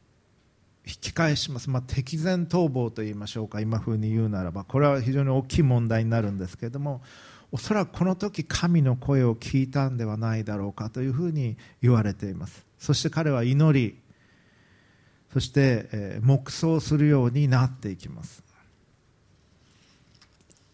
[0.86, 4.66] 引き返します、まあ、敵前逃亡といいましょうか今風に言うならば。
[4.66, 7.02] これは非常に大きい問題になるんですけれども
[7.52, 12.66] おそらくこの時神の声を聞いたんではないだろうかというふうに言われています。
[12.80, 14.04] そして彼は祈り
[15.34, 18.44] そして、え、黙想するようになっていきます。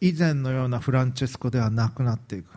[0.02, 2.48] 以前のようなフランチェスコではなくなっていく。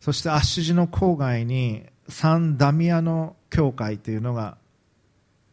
[0.00, 4.56] そしてアッシジの郊外にサンダミアの教会というのが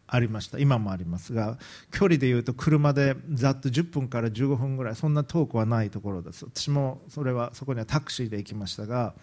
[0.07, 0.59] ありました。
[0.59, 1.57] 今もありますが
[1.91, 6.45] 距離でいうと車でざっと10分から15分ぐらいそんな遠くはないところです。
[6.45, 9.15] 私もそれはそこにはタクシーで行きましたが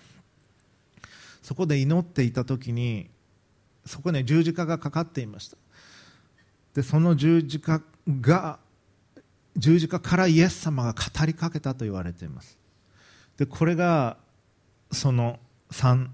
[1.42, 3.08] そこで祈っていた時に
[3.86, 5.56] そこに十字架がかかっていました。
[6.74, 7.82] でその十字架
[8.20, 8.58] が
[9.56, 12.58] 十字架からイエス様が語りかけたと言われています。
[13.36, 14.16] でこれが
[14.90, 15.38] その
[15.70, 16.12] サン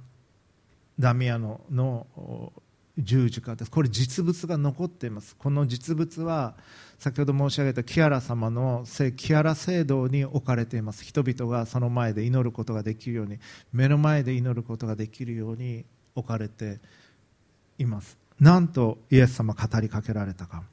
[0.98, 2.06] ダミアノの
[2.98, 3.70] 十字架です。
[3.70, 5.36] これ実物が残っています。
[5.36, 6.54] この実物は
[6.98, 11.04] 先ほど申し上げたキアラ様の聖キアラ聖堂に置かれています。
[11.04, 13.38] 人々がその前で祈ることができるように
[13.72, 15.84] 目の前で祈ることができるように
[16.16, 16.80] 置かれて
[17.78, 18.18] います。
[18.40, 20.64] なんとイエス様語りかけられたか。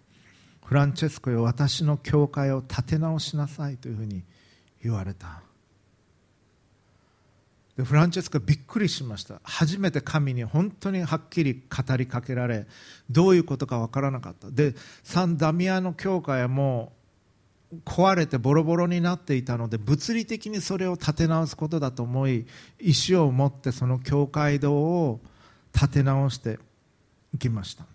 [0.65, 4.23] フランチェスコよ私の教会を立て直しなさいというふうに
[4.83, 5.41] 言われた。
[7.77, 9.39] でフランチェスコびっくりしました。
[9.43, 12.65] 初めて神に本当にはっきり語りかけられ
[13.11, 14.49] どういうことか分からなかった。
[14.49, 14.73] で
[15.03, 16.93] サンダミアの教会はも
[17.71, 22.47] う壊れてボロボロになっていたので物理的にそれを立て直すことだと思い
[22.79, 25.19] 石を持ってその教会堂を
[25.73, 26.57] 立て直して
[27.35, 27.85] いきました。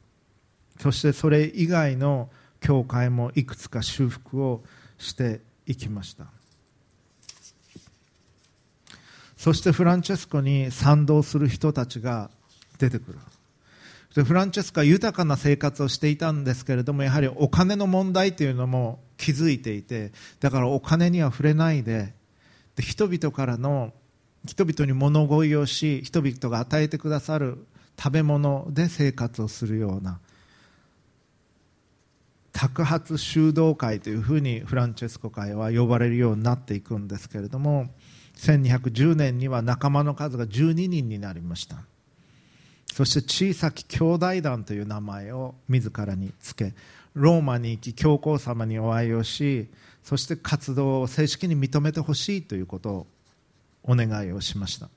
[0.79, 2.31] そしてそれ以外の
[2.61, 4.63] 教会もいくつか修復を
[4.99, 6.27] していきました。
[9.37, 12.31] そしてフランチェスコに賛同する人たちが
[12.79, 13.19] 出てくる。
[14.15, 22.13] でフランチェスコは豊かな生活をしていたんですけれどもやはりお金の問題というのも気づいていてだからお金には触れないで
[22.75, 23.93] で人々からの
[24.47, 27.65] 人々に物乞いをし人々が与えてくださる
[27.97, 30.19] 食べ物で生活をするような
[32.53, 37.89] 托発修道会というふうにフランチェスコ会は呼ばれるようになっていくんですけれども
[38.37, 41.77] 1210年には仲間の数が12人になりました。
[42.93, 46.75] そして小さき兄弟団という名前を自らにつけ
[47.15, 49.69] ローマに行き教皇様にお会いをし
[50.03, 53.07] そして活動を正式に認めてほしいということを
[53.85, 54.89] お願いをしました。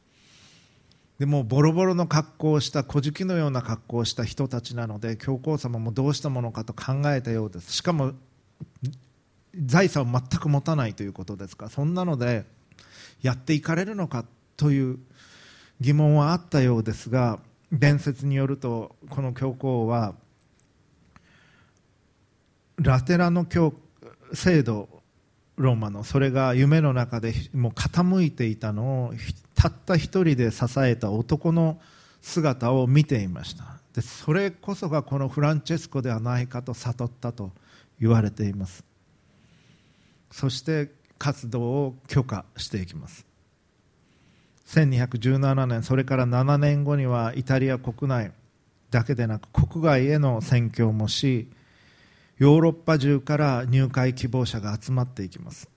[1.23, 7.71] でもボロボロの格好をした小敷のような格好をした人たちなので教皇様もどうしたものかと考えたようです。
[7.71, 8.11] しかも
[9.55, 11.69] 財産を全く持たないということですか。
[11.69, 12.43] そんなので
[13.21, 14.25] やっていかれるのか
[14.57, 14.99] という
[15.79, 17.39] 疑問はあったようですが
[17.71, 20.15] 伝説によるとこの教皇は
[22.75, 23.73] ラテラの教
[24.33, 24.89] 制度
[25.55, 29.13] ローマのそれが夢の中でもう傾いていたのを
[29.63, 31.79] たった一人で支えた男の
[32.21, 33.63] 姿を見ていました。
[33.93, 37.51] でそれこそがこのフランチェスコではないかと悟ったと
[37.97, 38.83] 言われています。
[40.31, 43.25] そして活動を許可していきます。
[44.67, 48.33] 1217年それから7年後にはイタリア国内
[48.91, 51.47] だけでなく国外への宣教もし
[52.37, 55.72] ヨーロッパ中から入会希望者が集まっていきます。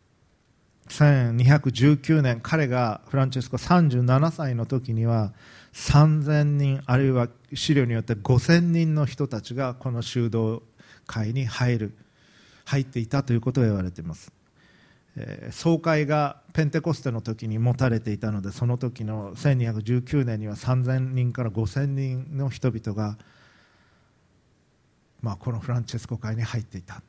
[0.88, 5.32] 1219年彼がフランチェスコ37歳の時には
[5.72, 10.62] 3000人あるいは資料によって5000人の人たちがこの修道
[11.06, 11.96] 会に入る
[12.64, 14.32] 入っていたということが言われています。
[15.16, 23.16] えー、総会がペンテコステの時に持たれていたのでその時の1219年には3000人から5000人の人々が、
[25.22, 27.02] まあ、このフランチェスコ会に入っていた。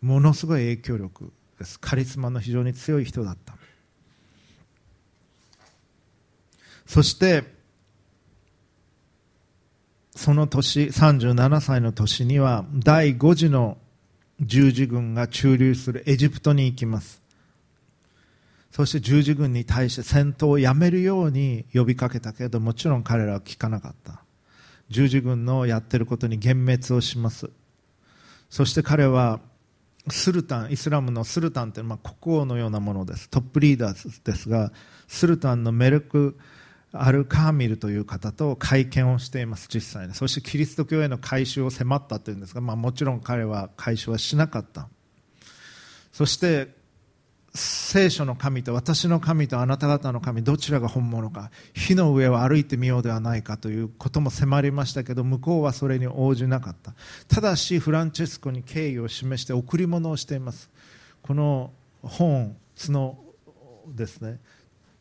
[0.00, 1.32] ものすごい影響力。
[1.58, 1.78] です。
[1.80, 3.54] カリスマの非常に強い人だった。
[6.86, 7.44] そして
[10.14, 13.76] その年37歳の年には第5次の
[14.40, 17.22] 十字軍が駐留するエジプトに行きます。
[18.70, 24.22] そして十字軍に対して戦闘をやめるように呼びかけたけどもちろん彼らは聞かなかった。
[24.88, 27.50] 十字軍のやってることに幻滅をします。
[28.48, 29.40] そして彼は
[30.08, 33.28] スルタンイスラムのスルタンというのは国王のようなものです。
[33.28, 34.72] トップリーダーですが
[35.08, 36.38] スルタンのメルク・
[36.92, 40.14] アルカーミルという方と会見をしています実際に。
[40.14, 44.88] そしてキリスト教への改宗を迫ったというんですが、まあ、もちろん彼は改宗はしなかった。
[46.12, 46.75] そして
[47.56, 56.94] 聖書の神と私の神とあなた方の神どちらが本物か火の上を歩いてみようではないかということも迫りましたけど向こうはそれに応じなかった。
[57.28, 60.70] ただしフランチェスコに敬意を示して贈り物をしています。
[61.22, 63.16] この本角
[63.88, 64.38] ですね。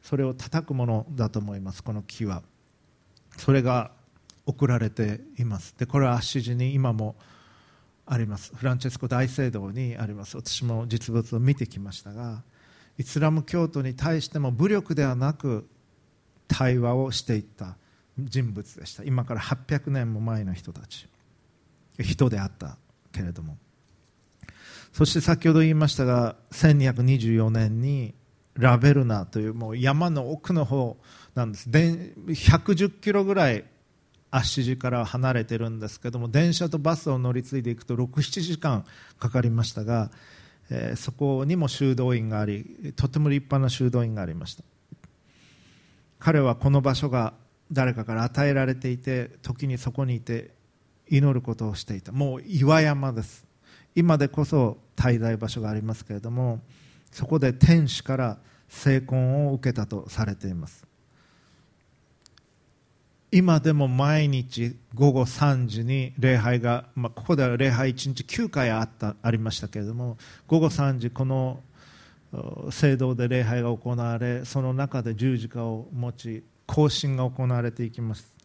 [0.02, 2.42] それを叩くものだと思いますこの木は。
[3.38, 3.92] それが
[4.46, 5.76] 送られています。
[5.78, 7.16] でこれはアッシジに今も
[8.06, 8.54] あります。
[8.56, 10.38] フランチェスコ大聖堂にあります。
[10.38, 12.44] 私も実物を見てきましたが
[12.98, 15.68] イスラム教徒に対しても武力ではなく
[16.48, 17.78] 対話をしていった
[18.18, 19.04] 人物でした。
[19.04, 21.08] 今から800年も前の人たち。
[22.00, 22.78] 人であった
[23.12, 23.58] けれども。
[24.94, 28.14] そして先ほど言いましたが1224年に
[28.54, 30.98] ラベルナというもう山の奥の方
[31.34, 31.70] なんです。
[31.70, 33.66] 110キロぐらい
[34.38, 38.86] 足地から離れてるんですけども電車とバスを乗り継いでいくと67時間
[39.18, 40.12] かかりましたが、
[40.70, 44.64] えー、そこにも修道院がありとても立派な修道院がありました。
[46.20, 47.34] 彼はこの場所が
[47.72, 50.52] 誰かから与えられていて時にそこにいて
[51.08, 52.12] 祈ることをしていた。
[52.12, 53.46] もう岩山です。
[53.96, 56.60] 今でこそ滞在場所がありますけれども
[57.12, 60.85] そこで天使から聖婚を受けたとされています。
[63.32, 70.18] 今でも毎日午後3時に礼拝が、まあ、ここでは礼拝1日9回あったありましたけれども
[70.48, 71.60] 午後3時この
[72.72, 78.36] 聖堂で礼拝が行われその中で十字架を持ち行進が行われていきます。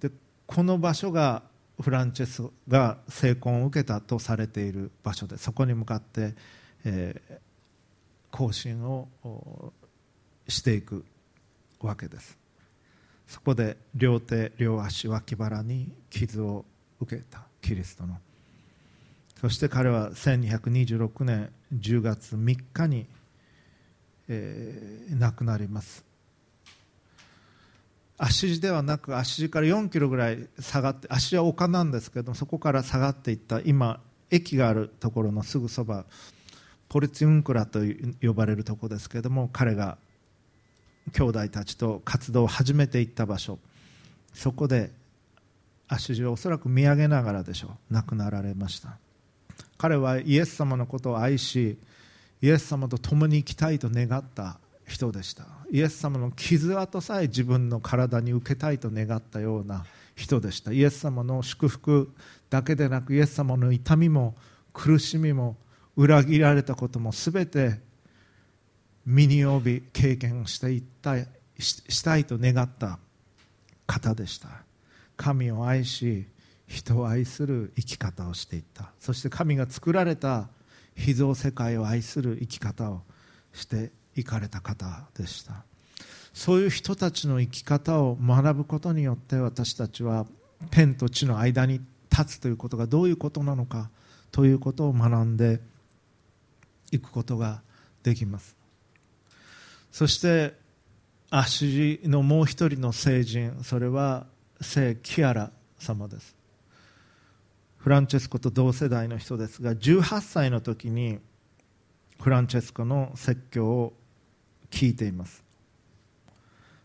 [0.00, 0.10] で
[0.46, 1.42] この場所が
[1.80, 6.34] フランチェスが成婚を受けたとされている場所でそこに向かって、
[6.84, 9.08] えー、行進を
[10.48, 11.04] していく
[11.80, 12.38] わけです。
[13.28, 16.64] そこで両手両足脇腹に傷を
[16.98, 18.16] 受けたキリストの。
[19.40, 23.06] そして彼は1226年10月3日に、
[24.28, 26.04] えー、亡くなります。
[28.16, 34.00] 足地ではなく足地から4キロぐらい下がって足は丘なんですけどそこから下がっていった今
[34.30, 36.04] 駅があるところのすぐそば
[36.88, 37.80] ポルツィウンクラと
[38.20, 39.98] 呼ばれるところですけれども彼が
[41.10, 43.58] 兄弟たちと活動を始めていった場所。
[44.34, 44.90] そこで
[45.88, 47.94] 足地をおそらく見上げながらでしょう。
[47.94, 48.96] 亡くなられました。
[49.76, 51.78] 彼はイエス様のことを愛し
[52.40, 55.44] イエス様と共に生きたいと願った人でした。
[55.70, 59.84] イエス様の傷跡さえ自分の体に受けたいと願ったような
[60.14, 60.72] 人でした。
[60.72, 62.12] イエス様の祝福
[62.48, 64.34] だけでなくイエス様の痛みも
[64.72, 65.56] 苦しみも
[65.96, 67.80] 裏切られたことも全て
[69.06, 71.16] 身に帯び経験していった
[71.58, 72.98] したいと願った
[73.86, 74.48] 方でした。
[75.16, 76.26] 神を愛し
[76.66, 78.92] 人を愛する生き方をしていった。
[79.00, 80.48] そして神が作られた
[80.94, 83.02] 秘蔵世界を愛する生き方を
[83.52, 85.64] していかれた方でした。
[86.34, 90.26] そういう人たちの生き方を学ぶことによって私たちは
[90.70, 91.80] 天と地の間に
[92.10, 93.90] 立つということがどういうことなのか
[94.30, 95.60] ということを学んで
[96.92, 97.62] いくことが
[98.02, 98.57] できます。
[99.90, 100.54] そして
[101.30, 104.26] 足のもう一人の聖人それは
[104.60, 106.36] 聖キアラ様です。
[107.76, 111.20] フランチェスコと同世代の人ですが18歳の時に
[112.20, 113.92] フランチェスコの説教を
[114.70, 115.44] 聞いています。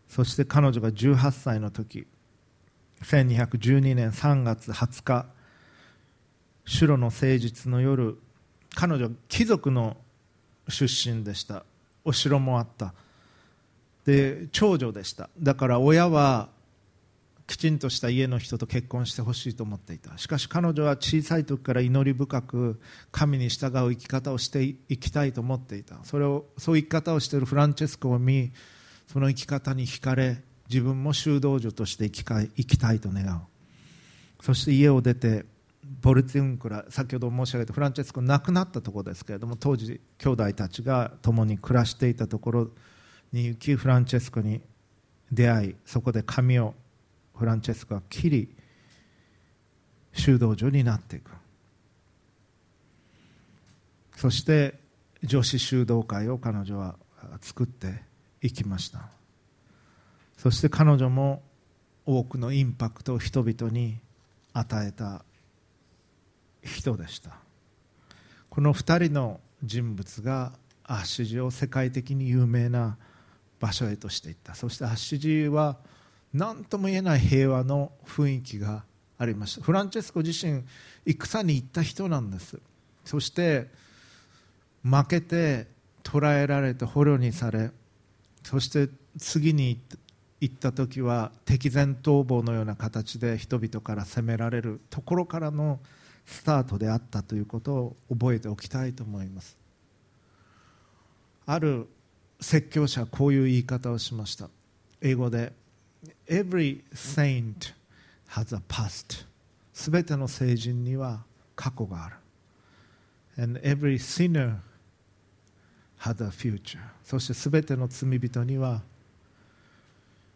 [0.07, 2.05] そして彼女が18歳の時
[3.01, 5.25] 1212年3月20日
[6.65, 8.17] シュロの誠実の夜
[8.75, 9.97] 彼女は貴族の
[10.69, 11.65] 出身でした。
[12.03, 12.93] お城もあった。
[14.05, 15.29] で長女でした。
[15.39, 16.49] だから親は
[17.45, 20.17] きちんとした家の人と結婚してほしいと思っていた。
[20.17, 22.79] しかし彼女は小さい時から祈り深く
[23.11, 25.97] 神に従う生き方をしていきたいと思っていた。
[26.03, 28.51] それをそういう生き方をしているフランチェスコを見
[29.07, 33.41] その生き方に惹かれ自分も修道女として生き生きたいと願う。
[34.43, 35.45] そして家を出て
[36.01, 42.69] ボルツィンクラ先ほど申し上げたフランチェスコ亡くなったところですけれども当時兄弟たちが共に暮らしていたところ
[43.31, 44.61] に行きフランチェスコに
[45.31, 46.75] 出会いそこで髪を
[47.35, 48.55] フランチェスコは切り
[50.13, 51.31] 修道女になっていく。
[54.15, 54.79] そして
[55.23, 56.95] 女子修道会を彼女は
[57.41, 58.03] 作って
[58.41, 59.09] いきました。
[60.37, 61.41] そして彼女も
[62.05, 63.97] 多くのインパクトを人々に
[64.53, 65.25] 与えた
[66.63, 67.31] 人でした。
[68.49, 70.53] この2人の人物が
[70.83, 72.97] アッシジを世界的に有名な
[73.59, 74.55] 場所へとしていった。
[74.55, 75.77] そしてアッシジは
[76.33, 78.83] 何とも言えない平和の雰囲気が
[79.17, 79.61] ありました。
[79.63, 80.63] フランチェスコ自身
[81.05, 82.59] 戦に行った人なんです。
[83.05, 83.69] そして
[84.83, 85.67] 負けて
[86.03, 87.71] 捕らえられて捕虜にされ
[88.43, 89.79] そして次に
[90.41, 95.79] 行った時は敵前逃亡のような形で人々から責められるところからの
[96.25, 99.57] スタートであったということを覚えておきたいと思います。
[101.45, 101.87] ある
[102.39, 104.49] 説教者はこういう言い方をしました。
[105.01, 105.53] 英語で
[106.27, 107.73] Every saint
[108.29, 109.25] has a past.
[109.73, 111.23] すべての聖人には
[111.55, 112.15] 過去がある。
[113.41, 114.57] And every sinner
[115.99, 116.79] has a future.
[117.03, 118.81] そしてすべての罪人には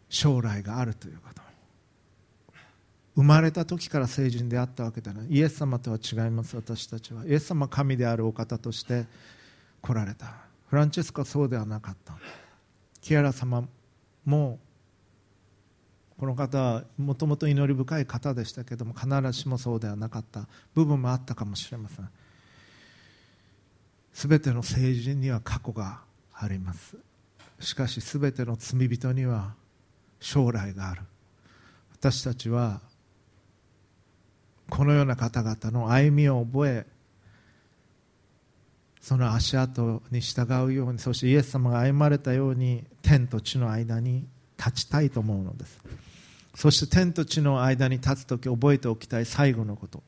[0.08, 1.47] 将来があるということ。
[3.18, 5.24] 生まれた時から成人であったわけではな。
[5.24, 7.26] いイエス様とは違います私たちは。
[7.26, 9.06] イエス様は神であるお方として
[9.82, 10.36] 来られた。
[10.68, 12.14] フランチェスコはそうではなかった。
[13.00, 13.66] キアラ様
[14.24, 14.60] も
[16.16, 20.46] この方はもともと祈り深い方でしたけども必ずしもそうではなかった。
[20.76, 22.08] 部分もあったかもしれません。
[24.14, 26.02] 全ての成人には過去が
[26.32, 26.96] あります。
[27.58, 29.54] しかし全ての罪人には
[30.20, 31.02] 将来がある。
[32.00, 32.80] 私たちは
[34.70, 36.86] このような方々の歩みを覚え
[39.00, 44.26] その足跡に従うようにそしてイエス様が歩まれたように天と地の間に
[44.58, 45.78] 立ちたいと思うのです。
[46.54, 50.02] そして天と地の間に立つ時覚えておきたい最後のこと。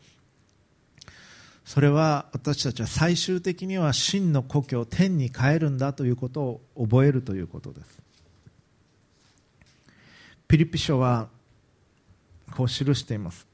[1.65, 8.03] それは私たちは最終的には真の故郷天に帰るんだということを覚えるということです。
[10.49, 11.29] ピリピ書は
[12.55, 13.50] こう記しています。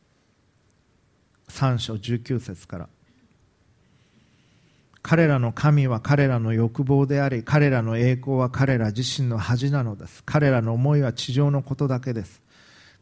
[1.49, 2.89] 3章19節から。
[5.03, 10.25] 彼らの神は彼らの欲望であり彼らの栄光は彼ら自身の恥なのです。
[10.25, 12.43] 彼らの思いは地上のことだけです。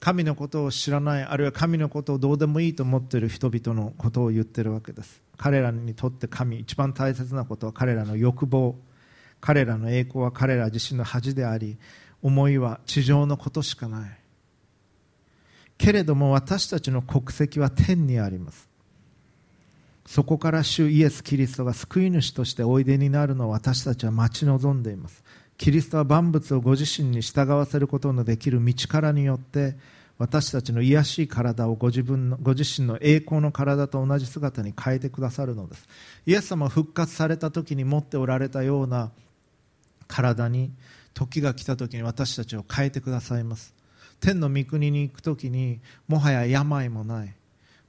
[0.00, 5.22] 神のことを知らないあるいは神のことをどうでもいいと思っている人々のことを言っているわけです。
[5.38, 8.76] 彼らにとって神一番大切なことは彼らの欲望。
[9.40, 11.78] 彼らの栄光は彼ら自身の恥であり
[12.22, 14.23] 思いは地上のことしかない。
[15.84, 18.70] けれども私たちの国籍は天にあります。
[20.06, 25.22] そこから主イエス・キリストが救い主としておいでになるのを私たちは待ち望んでいます。
[25.58, 29.76] キリストは万物をご自身に従わせることのできる道からによって
[30.16, 35.86] 私たちの癒しい体をご自分のご自身の栄光の体と同じ姿に変えてくださるのです。
[36.24, 39.10] イエス様復活された時に持っておられたような
[40.08, 40.70] 体に
[41.12, 43.83] 時が来た時に私たちを変えてくださいます。
[44.24, 47.34] 天の御国に行く時にもはや病もない。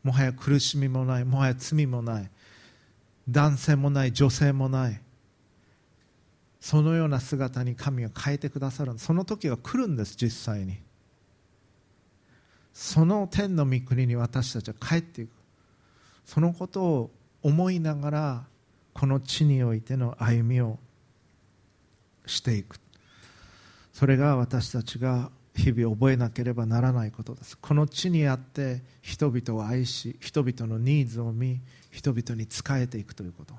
[0.04, 1.24] もはや苦しみもない。
[1.24, 2.30] もはや罪もない。
[3.30, 4.12] 男性もない。
[4.12, 5.02] 女性もない。
[6.60, 8.92] そのような姿に神が変えてくださる。
[8.98, 10.78] その時が来るんです実際に。
[12.74, 15.30] その天の御国に私たちは帰っていく。
[16.26, 17.12] そのことを
[17.44, 18.44] 思いながら
[18.94, 20.80] この地においての歩みを
[22.26, 22.78] していく。
[23.94, 27.58] それが私たちが日々覚えなければならないことです。
[27.58, 33.54] この地にあって人々を愛し人々のニーズを見人々に仕えていくということ。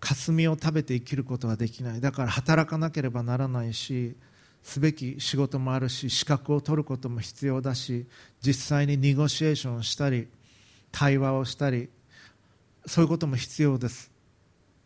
[0.00, 2.00] 霞を食べて生きることはできない。
[2.00, 4.16] だから働かなければならないし
[4.62, 8.06] すべき仕事もあるし資格を取ることも必要だし
[8.40, 10.28] 実際にニゴシエーションをしたり
[10.90, 11.90] 対話をしたり
[12.86, 14.10] そういうことも必要です。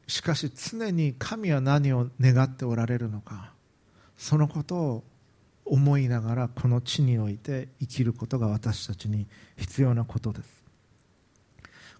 [0.09, 3.54] しかし常に神は何を願っておられるのか。
[4.25, 5.05] そのことを
[5.67, 9.27] 思いながらこの地において生きることが私たちに
[9.59, 10.49] 必要なことです。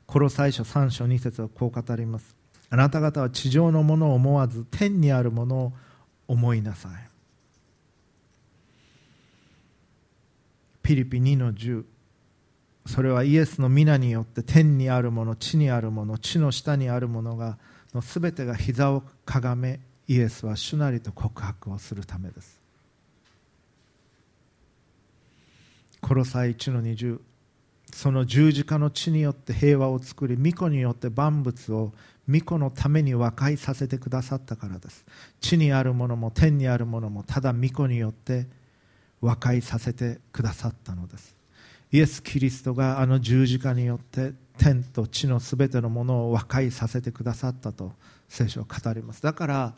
[0.07, 2.35] コロサイ書3章2節はこう語ります。
[2.71, 5.73] あなた方は地上のものを思わず天にあるものを
[6.27, 6.93] 思いなさい。
[10.83, 11.85] ピリピ2の10
[12.87, 17.59] それはイエスの皆によって天にあるもの地にあるもの地の下にあるものが
[17.93, 22.61] の全てが膝をかがめイエスは主なりと告白をするためです。
[26.01, 27.19] コロサイ1の20
[27.95, 31.93] その十字架の地によって平和を作り御子によって万物を
[32.29, 35.05] 御子のために和解させてくださったからです。
[35.41, 38.47] 地にあるものも天にあるものもただ御子によって
[39.21, 41.37] 和解させてくださったのです。
[41.93, 47.93] イエス・キリストがあの十字架によって天と地のすべてのものを和解させてくださったと
[48.29, 49.23] 聖書は語ります。
[49.23, 49.75] だから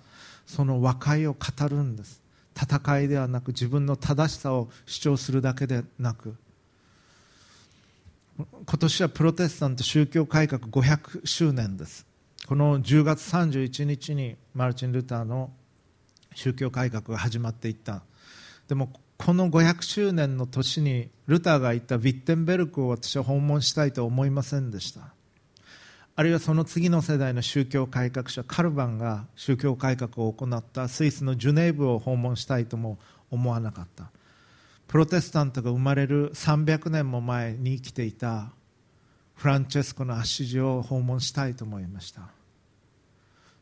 [0.47, 2.23] その和解を語るんです。
[2.57, 6.35] 戦いではなく自分の正しさを主張するだけでなく。
[8.39, 12.07] 今年はプロテスタント宗教改革500周年です。
[12.47, 15.51] この10月31日にマルチン・ルターの
[16.35, 18.03] 宗教改革が始まっていった。
[18.69, 25.16] でもこの500周年の年にルターが言ったヴィッテンベルクを私は訪問したいと思いませんでした。
[26.19, 32.99] あるいはその次の世代の宗教改革者カルバンが宗教改革を行ったスイスのジュネーブを訪問したいとも
[33.31, 34.11] 思わなかった。
[34.89, 38.51] プロテスタントが生まれる300年も前に生きていた
[39.35, 42.23] フランチェスコのアッシジを訪問したいと思いました。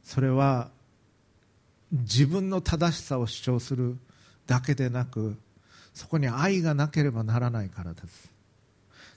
[0.05, 0.70] それは
[1.90, 3.98] 自分の正しさを主張する
[4.46, 5.36] だけでなく
[5.92, 8.34] そこに愛がなければならないからです。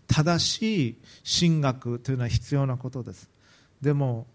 [0.08, 0.98] 正しい
[1.40, 3.30] 神学というのは必要なことです。
[3.82, 4.26] でも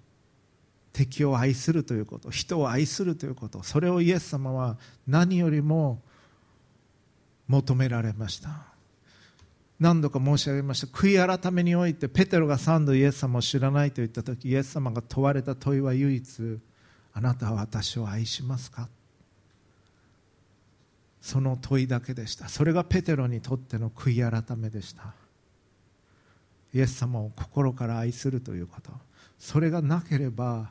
[0.92, 6.02] 敵を愛するということ人を愛するということそれをイエス様は何よりも
[7.48, 8.50] 求められました。
[9.80, 10.86] 何度か申し上げました。
[10.86, 16.58] 悔い改めにおいてペテロが3度イエス様を知らないと言った時イエス様が問われた問いは唯一
[17.14, 18.88] あなたは私を愛しますか？
[21.20, 22.48] その問いだけでした。
[22.48, 25.14] それがペテロにとっての悔い改めでした。
[26.74, 28.90] イエス様を心から愛するということ。
[29.38, 30.70] それがなければ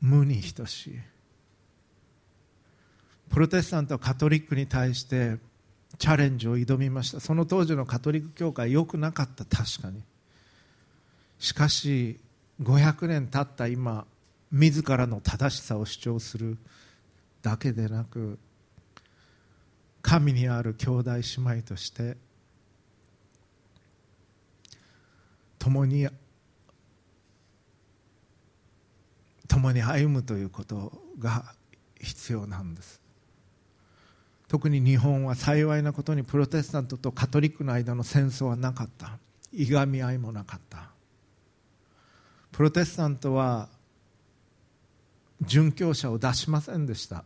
[0.00, 0.98] 無に等しい。
[3.28, 5.36] プロテスタントはカトリックに対して
[5.98, 7.20] チャレンジを挑みました。
[7.20, 9.44] その当時のカトリック教会良くなかった。
[9.44, 10.02] 確かに。
[11.38, 12.18] しかし
[12.62, 13.68] 500年経った。
[13.68, 14.06] 今
[14.50, 16.56] 自らの正しさを主張する。
[17.42, 18.38] だけでなく
[20.02, 22.16] 神にある兄弟姉妹として
[25.60, 26.08] 共に
[29.46, 31.54] 共に歩むということが
[32.00, 33.00] 必要なんです。
[34.48, 39.18] 特に日本は幸いなことにプロテスタントとカトリックの間の戦争はなかった。
[39.52, 40.90] いがみ合いもなかった。
[42.52, 43.68] プロテスタントは
[45.44, 47.24] 殉教者を出しませんでした。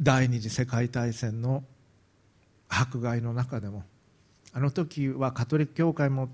[0.00, 1.64] 第二次世界大戦の
[2.68, 3.84] 迫害の中でも
[4.52, 6.28] あの時はカトリック教会も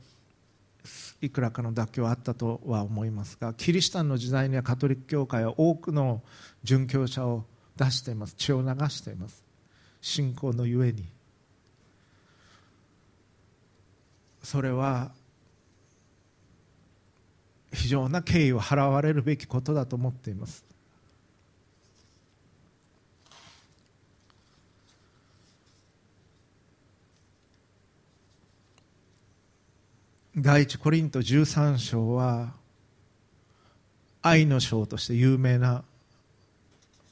[1.21, 6.23] いくらかの妥協はあったとは思いますがキリシタンの時代にはカトリック教会は多くの
[6.65, 7.45] 殉教者を
[7.81, 8.35] 出しています。
[8.37, 9.43] 血を流しています。
[10.03, 11.07] 信仰のゆえに。
[14.43, 15.13] それは
[17.73, 20.65] 非常な敬意を払われるべきことだと思っています。
[30.37, 32.53] 第一コリント13章は
[34.23, 35.83] 愛の章として有名な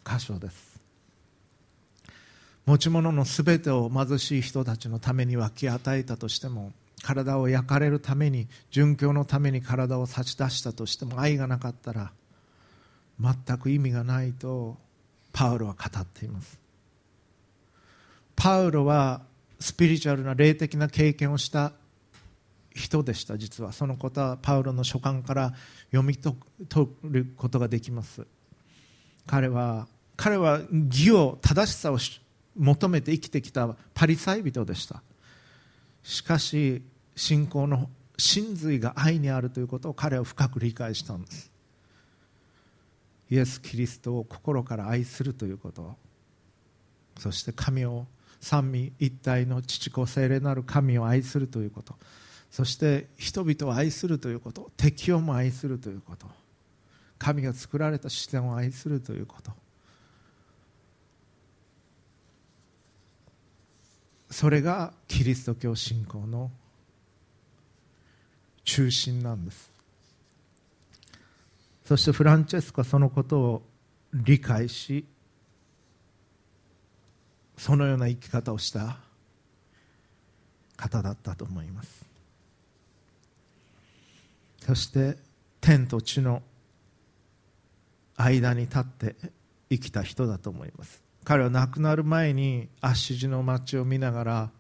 [0.07, 0.81] 箇所です。
[2.65, 12.13] 持ち物のすべてを貧しい人たちのために分け与えたとしても体を焼かれるために殉教のために体を差し出したとしても愛がなかったら
[13.21, 14.77] 全く意味がないと
[15.33, 16.57] パウロは語っています。
[18.37, 19.23] パウロは
[19.59, 21.73] スピリチュアルな霊的な経験をした
[22.79, 23.73] 人でした実は。
[23.73, 25.55] そのことはパウロの書簡から
[25.91, 26.37] 読み取
[27.03, 28.27] ることができます。
[29.27, 31.99] 彼は彼は義を正しさを
[32.57, 35.03] 求めて生きてきたパリサイ人でした。
[36.03, 36.83] しかし
[37.15, 41.51] 信仰の真髄が愛にあるということを彼は深く理解したんです。
[43.31, 45.97] イエス・キリストを心から愛するということ。
[47.19, 48.07] そして神を
[48.41, 51.97] 三位一体の父子精霊なる神を愛するということ。
[52.51, 54.71] そして人々を愛するということ。
[54.77, 56.27] 敵をも愛するということ。
[57.19, 59.53] 神が作られた視点を愛するということ。
[64.31, 66.51] それがキリスト教信仰の
[68.65, 69.73] 中心なんです。
[71.85, 73.63] そしてフランチェスコはそのことを
[74.13, 75.07] 理解し
[77.57, 78.99] そのような生き方をした
[80.77, 82.08] 方だったと思います。
[84.69, 85.17] そして
[85.63, 86.43] 天と地の
[88.19, 89.17] 間に立って
[89.71, 91.03] 生きた人だと思います。
[91.25, 94.51] 彼は亡くなる前にアッシジの町を見ながら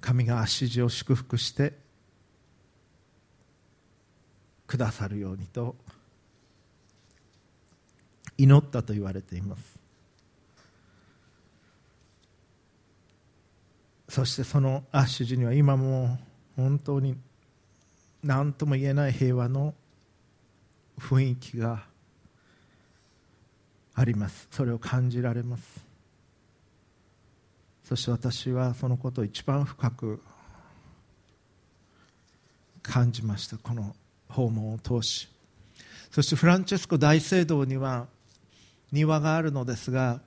[0.00, 1.72] 神がアッシジを祝福して
[4.68, 5.74] くださるようにと
[8.38, 9.80] 祈ったと言われています。
[14.08, 16.16] そしてそのアッシジには今も
[16.56, 17.16] 本当に
[18.22, 19.74] 何とも言えない平和の
[20.98, 21.84] 雰囲気が
[23.94, 24.48] あります。
[24.50, 25.62] それを感じられます。
[27.84, 30.22] そして私はそのことを一番深く
[32.82, 33.56] 感じました。
[33.58, 33.94] この
[34.28, 35.28] 訪問を通し。
[36.10, 38.06] そしてフランチェスコ大聖堂には
[38.92, 40.20] 庭があるのですが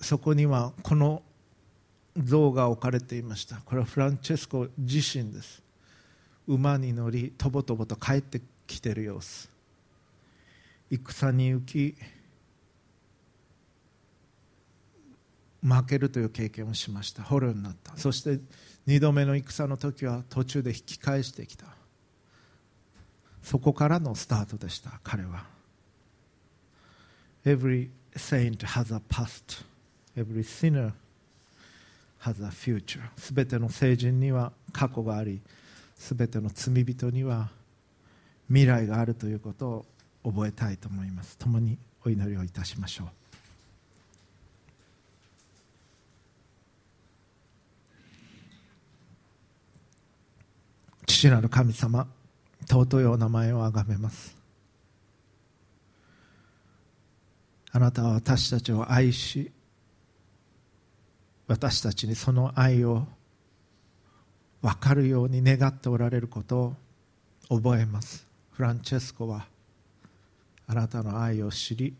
[0.00, 1.22] そこにはこの
[2.16, 3.56] 像が置かれていました。
[3.56, 5.62] これはフランチェスコ自身です。
[6.46, 9.48] 馬に乗りとぼとぼと帰ってきている様子。
[10.90, 11.96] 戦に行き
[15.62, 17.22] 負けるという経験をしました。
[17.22, 17.96] 捕虜になった。
[17.96, 18.40] そして
[18.86, 21.66] 2度目の戦の時は途中で引き返してきた。
[23.42, 25.46] そこからのスタートでした彼は。
[27.44, 29.64] Every saint has a past.
[30.16, 30.92] Every sinner
[32.22, 33.00] has a future.
[33.16, 35.40] すべての聖人には過去があり
[35.96, 37.48] すべての罪人には
[38.48, 39.84] 未来があるということ
[40.24, 41.38] を覚えたいと思います。
[41.38, 43.06] 共にお祈りをいたしましょう。
[51.06, 52.06] 父なる神様
[52.68, 54.36] 尊いお名前をあがめます。
[57.70, 59.50] あなたは私たちを愛し
[61.52, 63.04] 私たちにその愛を
[64.62, 66.74] 分かるように願っておられること
[67.50, 68.26] を覚えます。
[68.52, 69.44] フランチェスコは
[70.66, 71.94] あなたの愛を知り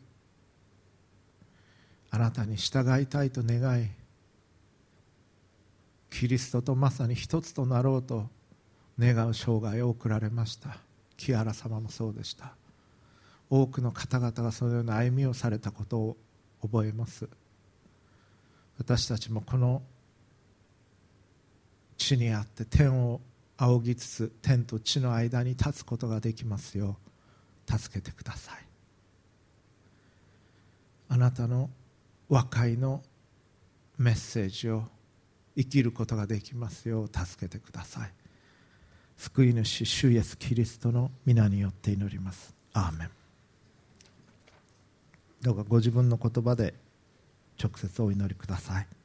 [2.11, 3.91] あなたに従いたいと願い
[6.09, 8.31] キリストとまさに一つとなろうと
[8.99, 10.79] 願う生涯を送られました。
[11.19, 12.55] 木原様もそうでした。
[13.51, 16.17] 多くの方々がそのような歩みをされたことを
[16.63, 17.29] 覚えます。
[18.79, 19.83] 私たちもこの
[21.97, 23.21] 地にあって天を
[23.57, 26.97] 仰ぎつつ天と地の間に立つことができますよ
[27.69, 28.57] う助けてください。
[31.09, 31.71] あなたの
[32.29, 33.03] 和解の
[33.99, 34.85] メッセージを
[35.57, 38.11] 生きることができますよう助けてください。
[39.17, 42.55] 救い主主イエスキリストの皆によって祈ります。
[42.73, 43.11] アーメン。
[45.43, 46.75] どうかご自分の言葉で
[47.61, 49.02] 直接お祈りください。